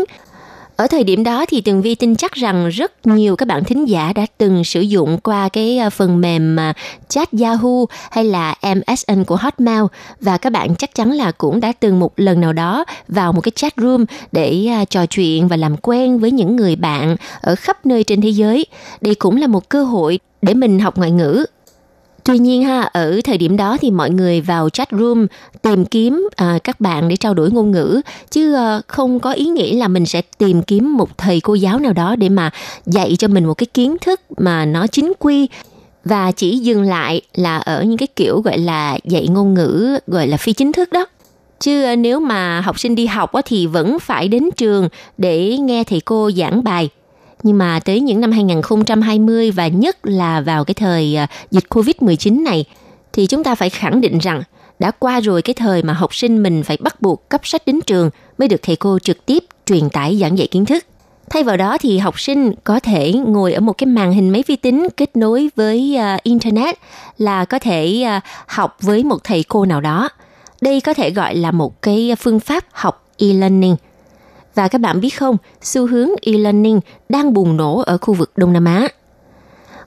[0.75, 3.85] ở thời điểm đó thì Tường Vi tin chắc rằng rất nhiều các bạn thính
[3.85, 6.73] giả đã từng sử dụng qua cái ờ, phần mềm mà
[7.07, 9.83] chat Yahoo hay là MSN của Hotmail
[10.21, 13.41] và các bạn chắc chắn là cũng đã từng một lần nào đó vào một
[13.41, 17.55] cái chat room để ờ, trò chuyện và làm quen với những người bạn ở
[17.55, 18.65] khắp nơi trên thế giới.
[19.01, 21.45] Đây cũng là một cơ hội để mình học ngoại ngữ
[22.25, 25.27] Tuy nhiên ha, ở thời điểm đó thì mọi người vào chat room
[25.61, 28.01] tìm kiếm à, các bạn để trao đổi ngôn ngữ.
[28.31, 31.79] Chứ à, không có ý nghĩ là mình sẽ tìm kiếm một thầy cô giáo
[31.79, 32.49] nào đó để mà
[32.85, 35.47] dạy cho mình một cái kiến thức mà nó chính quy
[36.05, 40.27] và chỉ dừng lại là ở những cái kiểu gọi là dạy ngôn ngữ gọi
[40.27, 41.05] là phi chính thức đó.
[41.59, 45.83] Chứ ờ, nếu mà học sinh đi học thì vẫn phải đến trường để nghe
[45.83, 46.89] thầy cô giảng bài
[47.45, 52.43] nhưng mà tới những năm 2020 và nhất là vào cái thời à, dịch Covid-19
[52.43, 52.65] này
[53.13, 54.43] thì chúng ta phải khẳng định rằng
[54.79, 57.79] đã qua rồi cái thời mà học sinh mình phải bắt buộc cấp sách đến
[57.87, 60.85] trường mới được thầy cô trực tiếp truyền tải giảng dạy kiến thức.
[61.29, 64.43] Thay vào đó thì học sinh có thể ngồi ở một cái màn hình máy
[64.47, 66.75] vi tính kết nối với uh, internet
[67.17, 70.09] là có thể uh, học với một thầy cô nào đó.
[70.61, 73.75] Đây có thể gọi là một cái phương pháp học e-learning.
[74.55, 76.79] Và các bạn biết không, xu hướng e-learning
[77.09, 78.87] đang bùng nổ ở khu vực Đông Nam Á.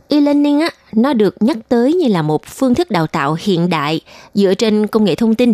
[0.09, 4.01] E-learning á, nó được nhắc tới như là một phương thức đào tạo hiện đại
[4.35, 5.53] dựa trên công nghệ thông tin.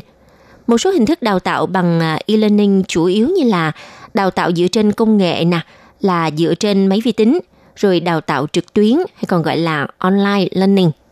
[0.66, 3.72] Một số hình thức đào tạo bằng à, e-learning chủ yếu như là
[4.14, 5.60] đào tạo dựa trên công nghệ nè,
[6.00, 7.38] là dựa trên máy vi tính,
[7.76, 10.90] rồi đào tạo trực tuyến hay còn gọi là online learning–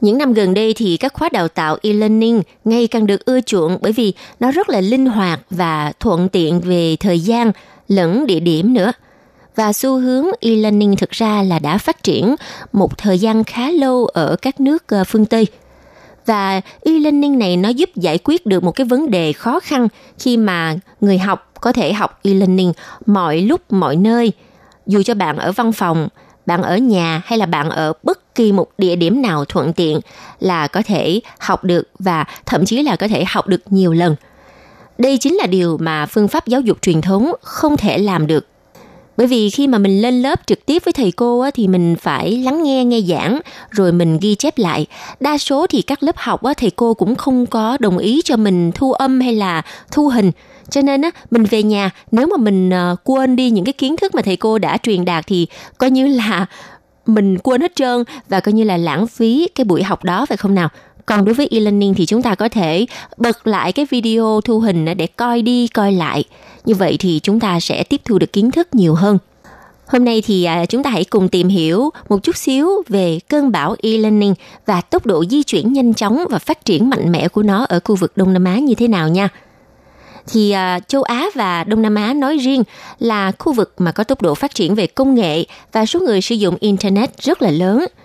[0.00, 3.78] những năm gần đây thì các khóa đào tạo e-learning ngày càng được ưa chuộng
[3.80, 7.52] bởi vì nó rất là linh hoạt và thuận tiện về thời gian
[7.88, 8.92] lẫn địa điểm nữa.
[9.56, 12.36] Và xu hướng e-learning thực ra là đã phát triển
[12.72, 15.46] một thời gian khá lâu ở các nước ờ, phương Tây.
[16.26, 19.88] Và e-learning này nó giúp giải quyết được một cái vấn đề khó khăn
[20.18, 22.72] khi mà người học có thể học e-learning
[23.06, 24.32] mọi lúc, mọi nơi.
[24.86, 26.08] Dù cho bạn ở văn phòng
[26.48, 30.00] bạn ở nhà hay là bạn ở bất kỳ một địa điểm nào thuận tiện
[30.40, 34.16] là có thể học được và thậm chí là có thể học được nhiều lần.
[34.98, 38.46] Đây chính là điều mà phương pháp giáo dục truyền thống không thể làm được.
[39.18, 41.96] Bởi vì khi mà mình lên lớp trực tiếp với thầy cô á, thì mình
[42.00, 43.40] phải lắng nghe nghe giảng
[43.70, 44.86] rồi mình ghi chép lại.
[45.20, 48.36] Đa số thì các lớp học á, thầy cô cũng không có đồng ý cho
[48.36, 49.62] mình thu âm hay là
[49.92, 50.30] thu hình.
[50.70, 53.96] Cho nên á, mình về nhà nếu mà mình ờ, quên đi những cái kiến
[53.96, 55.46] thức mà thầy cô đã truyền đạt thì
[55.78, 56.46] coi như là
[57.06, 60.36] mình quên hết trơn và coi như là lãng phí cái buổi học đó phải
[60.36, 60.68] không nào?
[61.06, 64.84] Còn đối với e-learning thì chúng ta có thể bật lại cái video thu hình
[64.96, 66.24] để coi đi coi lại.
[66.68, 69.18] Như vậy thì chúng ta sẽ tiếp thu được kiến thức nhiều hơn.
[69.86, 73.52] Hôm nay thì à, chúng ta hãy cùng tìm hiểu một chút xíu về cơn
[73.52, 74.34] bão e-learning
[74.66, 77.80] và tốc độ di chuyển nhanh chóng và phát triển mạnh mẽ của nó ở
[77.84, 79.28] khu vực Đông Nam Á như thế nào nha.
[80.32, 82.62] Thì à, châu Á và Đông Nam Á nói riêng
[82.98, 86.20] là khu vực mà có tốc độ phát triển về công nghệ và số người
[86.20, 87.86] sử dụng internet rất là lớn–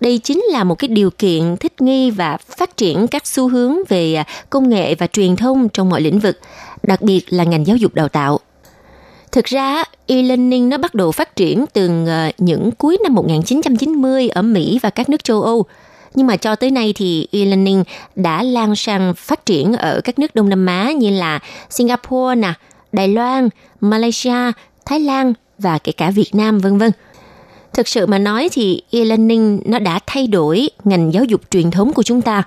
[0.00, 3.76] đây chính là một cái điều kiện thích nghi và phát triển các xu hướng
[3.88, 6.38] về à, công nghệ và truyền thông trong mọi lĩnh vực,
[6.82, 8.40] đặc biệt là ngành giáo dục đào tạo.
[9.32, 14.42] Thực ra, e-learning nó bắt đầu phát triển từ ờ, những cuối năm 1990 ở
[14.42, 15.64] Mỹ và các nước châu Âu.
[16.14, 17.84] Nhưng mà cho tới nay thì e-learning
[18.16, 21.38] đã lan sang phát triển ở các nước Đông Nam Á như là
[21.70, 22.52] Singapore, nè,
[22.92, 23.48] Đài Loan,
[23.80, 24.52] Malaysia,
[24.84, 26.90] Thái Lan và kể cả Việt Nam vân vân.
[27.72, 31.92] Thực sự mà nói thì e-learning nó đã thay đổi ngành giáo dục truyền thống
[31.92, 32.42] của chúng ta.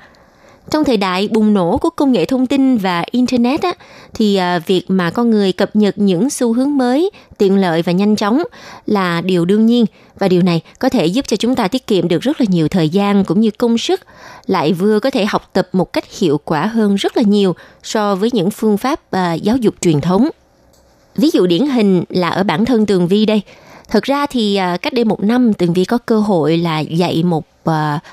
[0.72, 3.74] Trong thời đại bùng nổ của công nghệ thông tin và internet á,
[4.14, 7.91] thì à, việc mà con người cập nhật những xu hướng mới, tiện lợi và
[7.91, 8.43] nhanh chóng
[8.86, 9.86] là điều đương nhiên
[10.20, 12.68] và điều này có thể giúp cho chúng ta tiết kiệm được rất là nhiều
[12.68, 14.01] thời gian cũng như công sức,
[14.45, 18.16] lại vừa có thể học tập một cách hiệu quả hơn rất là nhiều so
[18.16, 20.30] với những phương pháp à, giáo dục truyền thống.
[21.16, 23.41] Ví dụ điển hình là ở bản thân Tường Vi đây–
[23.93, 27.24] Thực ra thì à, cách đây một năm Tường Vi có cơ hội là dạy
[27.24, 27.45] một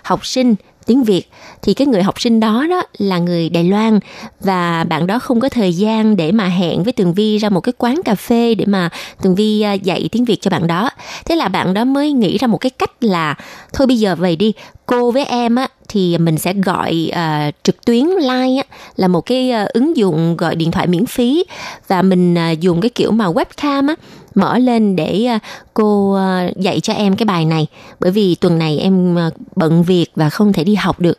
[0.03, 0.55] học sinh
[0.91, 1.23] tiếng Việt
[1.63, 3.99] thì cái người học sinh đó đó là người Đài Loan
[4.41, 7.61] và bạn đó không có thời gian để mà hẹn với Tường Vi ra một
[7.61, 8.89] cái quán cà phê để mà
[9.23, 10.91] Tường Vi à, dạy tiếng Việt cho bạn đó.
[11.25, 13.35] Thế là bạn đó mới nghĩ ra một cái cách là
[13.73, 14.53] thôi bây giờ về đi,
[14.87, 19.21] cô với em á thì mình sẽ gọi uh, trực tuyến live á là một
[19.21, 21.45] cái uh, ứng dụng gọi điện thoại miễn phí.
[21.89, 23.95] Và mình uh, dùng cái kiểu mà webcam á
[24.35, 25.43] mở lên để uh,
[25.75, 27.67] cô uh, dạy cho em cái bài này.
[28.01, 31.19] Bởi vì tuần này em uh, bận việc và không thể đi học được.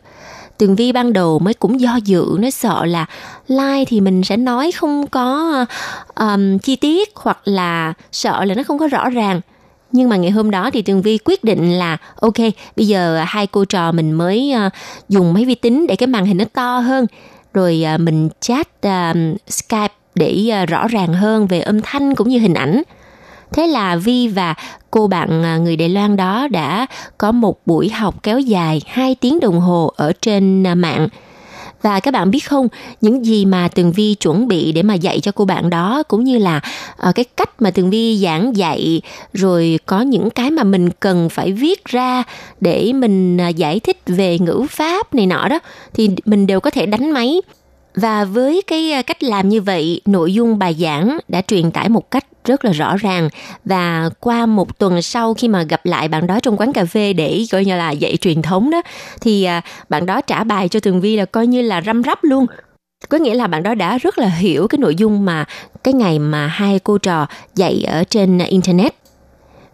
[0.58, 3.06] Tường vi ban đầu mới cũng do dự nó sợ là
[3.48, 5.54] like thì mình sẽ nói không có
[6.14, 9.40] um, chi tiết hoặc là sợ là nó không có rõ ràng
[9.92, 12.38] nhưng mà ngày hôm đó thì tường vi quyết định là ok
[12.76, 14.72] bây giờ hai cô trò mình mới uh,
[15.08, 17.06] dùng máy vi tính để cái màn hình nó to hơn
[17.54, 19.16] rồi uh, mình chat uh,
[19.48, 22.82] skype để uh, rõ ràng hơn về âm thanh cũng như hình ảnh
[23.52, 24.54] Thế là Vi và
[24.90, 26.86] cô bạn người Đài Loan đó đã
[27.18, 31.08] có một buổi học kéo dài 2 tiếng đồng hồ ở trên mạng.
[31.82, 32.68] Và các bạn biết không,
[33.00, 36.24] những gì mà Tường Vi chuẩn bị để mà dạy cho cô bạn đó cũng
[36.24, 36.60] như là
[37.08, 39.02] uh, cái cách mà Tường Vi giảng dạy
[39.32, 42.22] rồi có những cái mà mình cần phải viết ra
[42.60, 45.58] để mình uh, giải thích về ngữ pháp này nọ đó
[45.94, 47.40] thì mình đều có thể đánh máy.
[47.94, 51.88] Và với cái ờ, cách làm như vậy, nội dung bài giảng đã truyền tải
[51.88, 53.28] một cách rất là rõ ràng.
[53.64, 57.12] Và qua một tuần sau khi mà gặp lại bạn đó trong quán cà phê
[57.12, 58.82] để coi như là dạy truyền thống đó
[59.20, 62.24] thì ờ, bạn đó trả bài cho Tường Vi là coi như là răm rắp
[62.24, 62.46] luôn.
[63.08, 65.44] Có nghĩa là bạn đó đã rất là hiểu cái nội dung mà
[65.84, 69.01] cái ngày mà hai cô trò dạy ở trên internet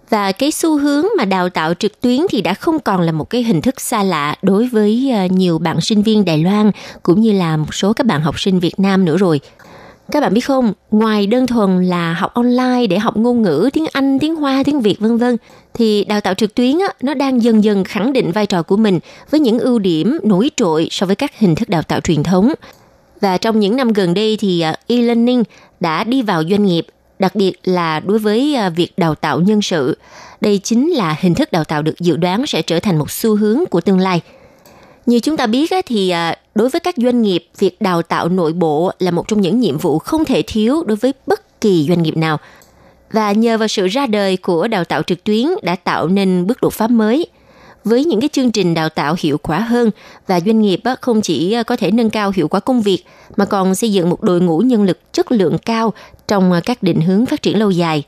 [0.09, 3.30] và cái xu hướng mà đào tạo trực tuyến thì đã không còn là một
[3.30, 6.70] cái hình thức xa lạ đối với ờ, nhiều bạn sinh viên Đài Loan
[7.02, 9.40] cũng như là một số các bạn học sinh Việt Nam nữa rồi.
[10.11, 13.86] Các bạn biết không, ngoài đơn thuần là học online để học ngôn ngữ tiếng
[13.92, 15.36] Anh, tiếng Hoa, tiếng Việt vân vân
[15.74, 18.76] thì đào tạo trực tuyến á, nó đang dần dần khẳng định vai trò của
[18.76, 18.98] mình
[19.30, 22.52] với những ưu điểm nổi trội so với các hình thức đào tạo truyền thống.
[23.20, 25.42] Và trong những năm gần đây thì ờ, e-learning
[25.80, 26.86] đã đi vào doanh nghiệp,
[27.18, 29.98] đặc biệt là đối với à, việc đào tạo nhân sự.
[30.40, 33.36] Đây chính là hình thức đào tạo được dự đoán sẽ trở thành một xu
[33.36, 34.20] hướng của tương lai–
[35.08, 38.52] như chúng ta biết thì à, đối với các doanh nghiệp, việc đào tạo nội
[38.52, 42.02] bộ là một trong những nhiệm vụ không thể thiếu đối với bất kỳ doanh
[42.02, 42.38] nghiệp nào.
[43.12, 46.60] Và nhờ vào sự ra đời của đào tạo trực tuyến đã tạo nên bước
[46.62, 47.26] đột phá mới
[47.89, 49.91] với những cái chương trình đào tạo hiệu quả hơn
[50.26, 53.05] và doanh nghiệp không chỉ có thể nâng cao hiệu quả công việc
[53.36, 55.93] mà còn xây dựng một đội ngũ nhân lực chất lượng cao
[56.28, 58.03] trong à, các định hướng phát triển lâu dài.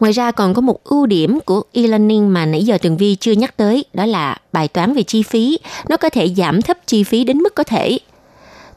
[0.00, 3.32] Ngoài ra còn có một ưu điểm của e-learning mà nãy giờ Tường Vi chưa
[3.32, 5.58] nhắc tới, đó là bài toán về chi phí.
[5.88, 7.98] Nó có thể giảm thấp chi phí đến mức có thể.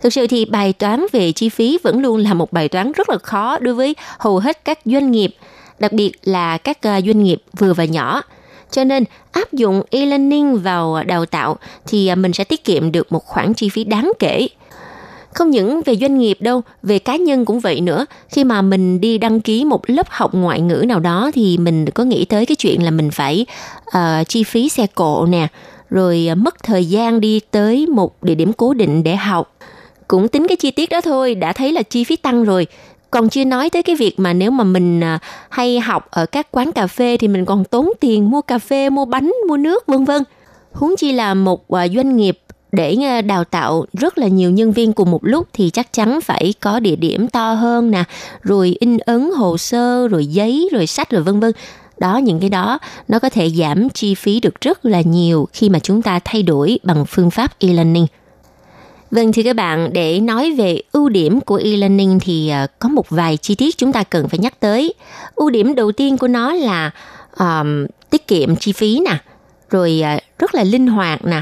[0.02, 3.10] Thực sự thì bài toán về chi phí vẫn luôn là một bài toán rất
[3.10, 5.36] là khó đối với hầu hết các doanh nghiệp,
[5.80, 8.22] đặc biệt là các à, doanh nghiệp vừa và nhỏ.
[8.72, 11.57] Cho nên áp dụng e-learning vào đào tạo
[11.88, 14.47] thì à, mình sẽ tiết kiệm được một khoản chi phí đáng kể
[15.34, 18.05] Không những về doanh nghiệp đâu, về cá nhân cũng vậy nữa.
[18.30, 21.89] Khi mà mình đi đăng ký một lớp học ngoại ngữ nào đó thì mình
[21.89, 23.45] có nghĩ tới cái chuyện là mình phải
[23.82, 25.47] uh, chi phí xe cộ nè,
[25.89, 29.55] rồi à, mất thời gian đi tới một địa điểm cố định để học.
[30.07, 32.67] Cũng tính cái chi tiết đó thôi, đã thấy là chi phí tăng rồi
[33.12, 36.47] còn chưa nói tới cái việc mà nếu mà mình à, hay học ở các
[36.51, 39.88] quán cà phê thì mình còn tốn tiền mua cà phê, mua bánh, mua nước,
[39.88, 40.24] vân vân.
[40.72, 42.39] Huống chi là một à, doanh nghiệp
[42.72, 46.22] để à, đào tạo rất là nhiều nhân viên cùng một lúc thì chắc chắn
[46.22, 48.03] phải có địa điểm to hơn nè,
[48.41, 51.51] rồi in ấn hồ sơ, rồi giấy, rồi sách, rồi vân vân.
[51.97, 55.70] Đó, những cái đó nó có thể giảm chi phí được rất là nhiều khi
[55.70, 58.07] mà chúng ta thay đổi bằng phương pháp e-learning.
[59.12, 63.10] Vâng thì các bạn, để nói về ưu điểm của e-learning thì ờ, có một
[63.10, 64.93] vài chi tiết chúng ta cần phải nhắc tới.
[65.36, 66.91] Ưu điểm đầu tiên của nó là
[67.39, 69.18] um, tiết kiệm chi phí nè,
[69.70, 71.41] rồi uh, rất là linh hoạt nè,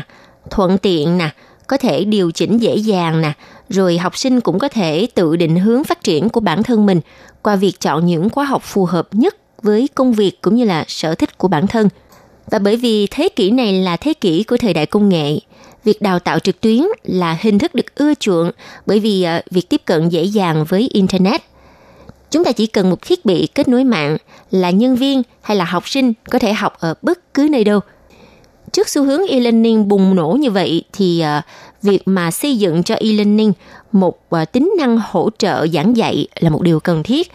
[0.50, 1.30] thuận tiện nè,
[1.68, 3.32] có thể điều chỉnh dễ dàng nè,
[3.70, 7.02] rồi học sinh cũng có thể tự định hướng phát triển của bản thân mình
[7.42, 10.86] qua việc chọn những khóa học phù hợp nhất với công việc cũng như là
[10.88, 11.90] sở thích của bản thân.
[12.52, 15.40] Và bởi vì thế kỷ này là thế kỷ của thời đại công nghệ,
[15.88, 18.52] việc đào tạo trực tuyến là hình thức được ưa chuộng
[18.86, 21.42] bởi vì ờ, việc tiếp cận dễ dàng với internet.
[22.32, 24.18] Chúng ta chỉ cần một thiết bị kết nối mạng
[24.52, 27.80] là nhân viên hay là học sinh có thể học ở bất cứ nơi đâu.
[28.72, 31.42] Trước xu hướng e-learning bùng nổ như vậy thì ờ,
[31.82, 33.54] việc mà xây dựng cho e-learning
[33.92, 37.32] một ờ, tính năng hỗ trợ giảng dạy là một điều cần thiết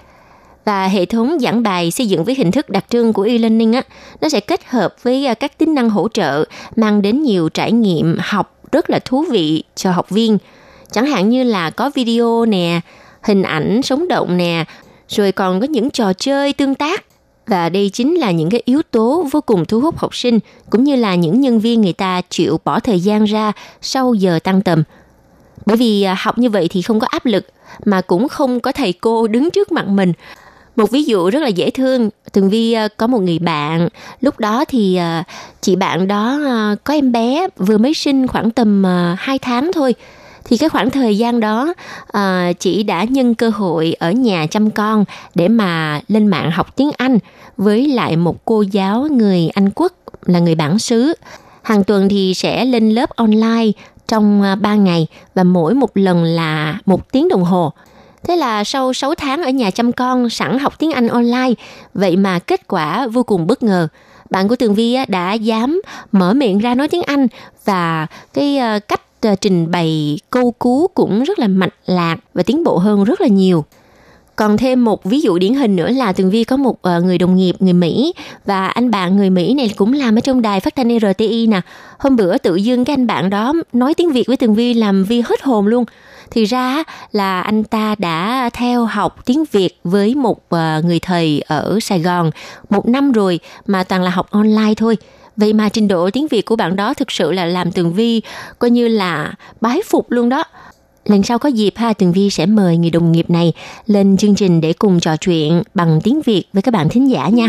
[0.64, 3.82] và hệ thống giảng bài xây dựng với hình thức đặc trưng của e-learning á,
[4.20, 6.44] nó sẽ kết hợp với à, các tính năng hỗ trợ
[6.76, 10.38] mang đến nhiều trải nghiệm học rất là thú vị cho học viên.
[10.90, 12.80] Chẳng hạn như là có video nè,
[13.22, 14.64] hình ảnh sống động nè,
[15.08, 17.04] rồi còn có những trò chơi tương tác
[17.46, 20.38] và đây chính là những cái yếu tố vô cùng thu hút học sinh
[20.70, 24.38] cũng như là những nhân viên người ta chịu bỏ thời gian ra sau giờ
[24.44, 24.82] tăng tầm.
[25.66, 27.46] Bởi vì à, học như vậy thì không có áp lực
[27.84, 30.12] mà cũng không có thầy cô đứng trước mặt mình
[30.76, 33.88] một ví dụ rất là dễ thương tường vi ờ, có một người bạn
[34.20, 35.22] lúc đó thì ờ,
[35.60, 38.84] chị bạn đó ờ, có em bé vừa mới sinh khoảng tầm
[39.18, 39.94] 2 tháng thôi
[40.44, 41.74] thì cái khoảng thời gian đó
[42.58, 45.04] chị đã nhân cơ hội ở nhà chăm con
[45.34, 47.18] để mà lên mạng học tiếng Anh
[47.56, 49.92] với lại một cô giáo người Anh quốc
[50.26, 51.14] là người bản xứ.
[51.62, 53.70] Hàng tuần thì sẽ lên lớp online
[54.08, 57.72] trong 3 ngày và mỗi một lần là một tiếng đồng hồ.
[58.24, 61.50] Thế là sau 6 tháng ở nhà chăm con sẵn học tiếng Anh online,
[61.94, 63.88] vậy mà kết quả vô cùng bất ngờ.
[64.30, 67.26] Bạn của Tường Vi đã dám mở miệng ra nói tiếng Anh
[67.64, 72.42] và cái ờ, cách ờ, trình bày câu cú cũng rất là mạch lạc và
[72.42, 73.64] tiến bộ hơn rất là nhiều.
[74.42, 77.18] Còn thêm một ví dụ điển hình nữa là Tường Vi có một uh, người
[77.18, 78.14] đồng nghiệp người Mỹ
[78.46, 81.60] và anh bạn người Mỹ này cũng làm ở trong đài phát thanh RTI nè.
[81.98, 85.04] Hôm bữa tự dưng cái anh bạn đó nói tiếng Việt với Tường Vi làm
[85.04, 85.84] Vi hết hồn luôn
[86.30, 91.42] thì ra là anh ta đã theo học tiếng Việt với một uh, người thầy
[91.46, 92.30] ở Sài Gòn
[92.70, 94.96] một năm rồi mà toàn là học online thôi.
[95.36, 98.22] Vậy mà trình độ tiếng Việt của bạn đó thực sự là làm Tường Vi
[98.58, 100.44] coi như là bái phục luôn đó.
[101.04, 103.52] Lần sau có dịp ha Tường Vi sẽ mời người đồng nghiệp này
[103.86, 107.28] lên chương trình để cùng trò chuyện bằng tiếng Việt với các bạn thính giả
[107.28, 107.48] nha.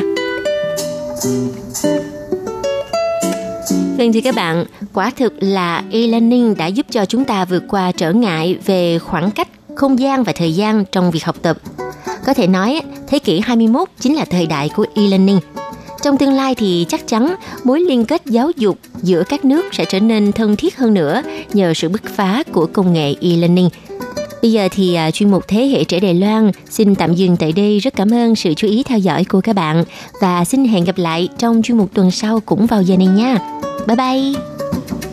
[3.97, 7.91] Vâng thưa các bạn, quả thực là e-learning đã giúp cho chúng ta vượt qua
[7.91, 11.57] trở ngại về khoảng cách, không gian và thời gian trong việc học tập.
[12.25, 15.39] Có thể nói, thế kỷ 21 chính là thời đại của e-learning.
[16.03, 19.85] Trong tương lai thì chắc chắn mối liên kết giáo dục giữa các nước sẽ
[19.85, 21.21] trở nên thân thiết hơn nữa
[21.53, 23.69] nhờ sự bứt phá của công nghệ e-learning.
[24.41, 27.51] Bây giờ thì à, chuyên mục Thế hệ trẻ Đài Loan xin tạm dừng tại
[27.51, 27.79] đây.
[27.79, 29.83] Rất cảm ơn sự chú ý theo dõi của các bạn
[30.21, 33.37] và xin hẹn gặp lại trong chuyên mục tuần sau cũng vào giờ này nha.
[33.87, 35.12] Bye bye!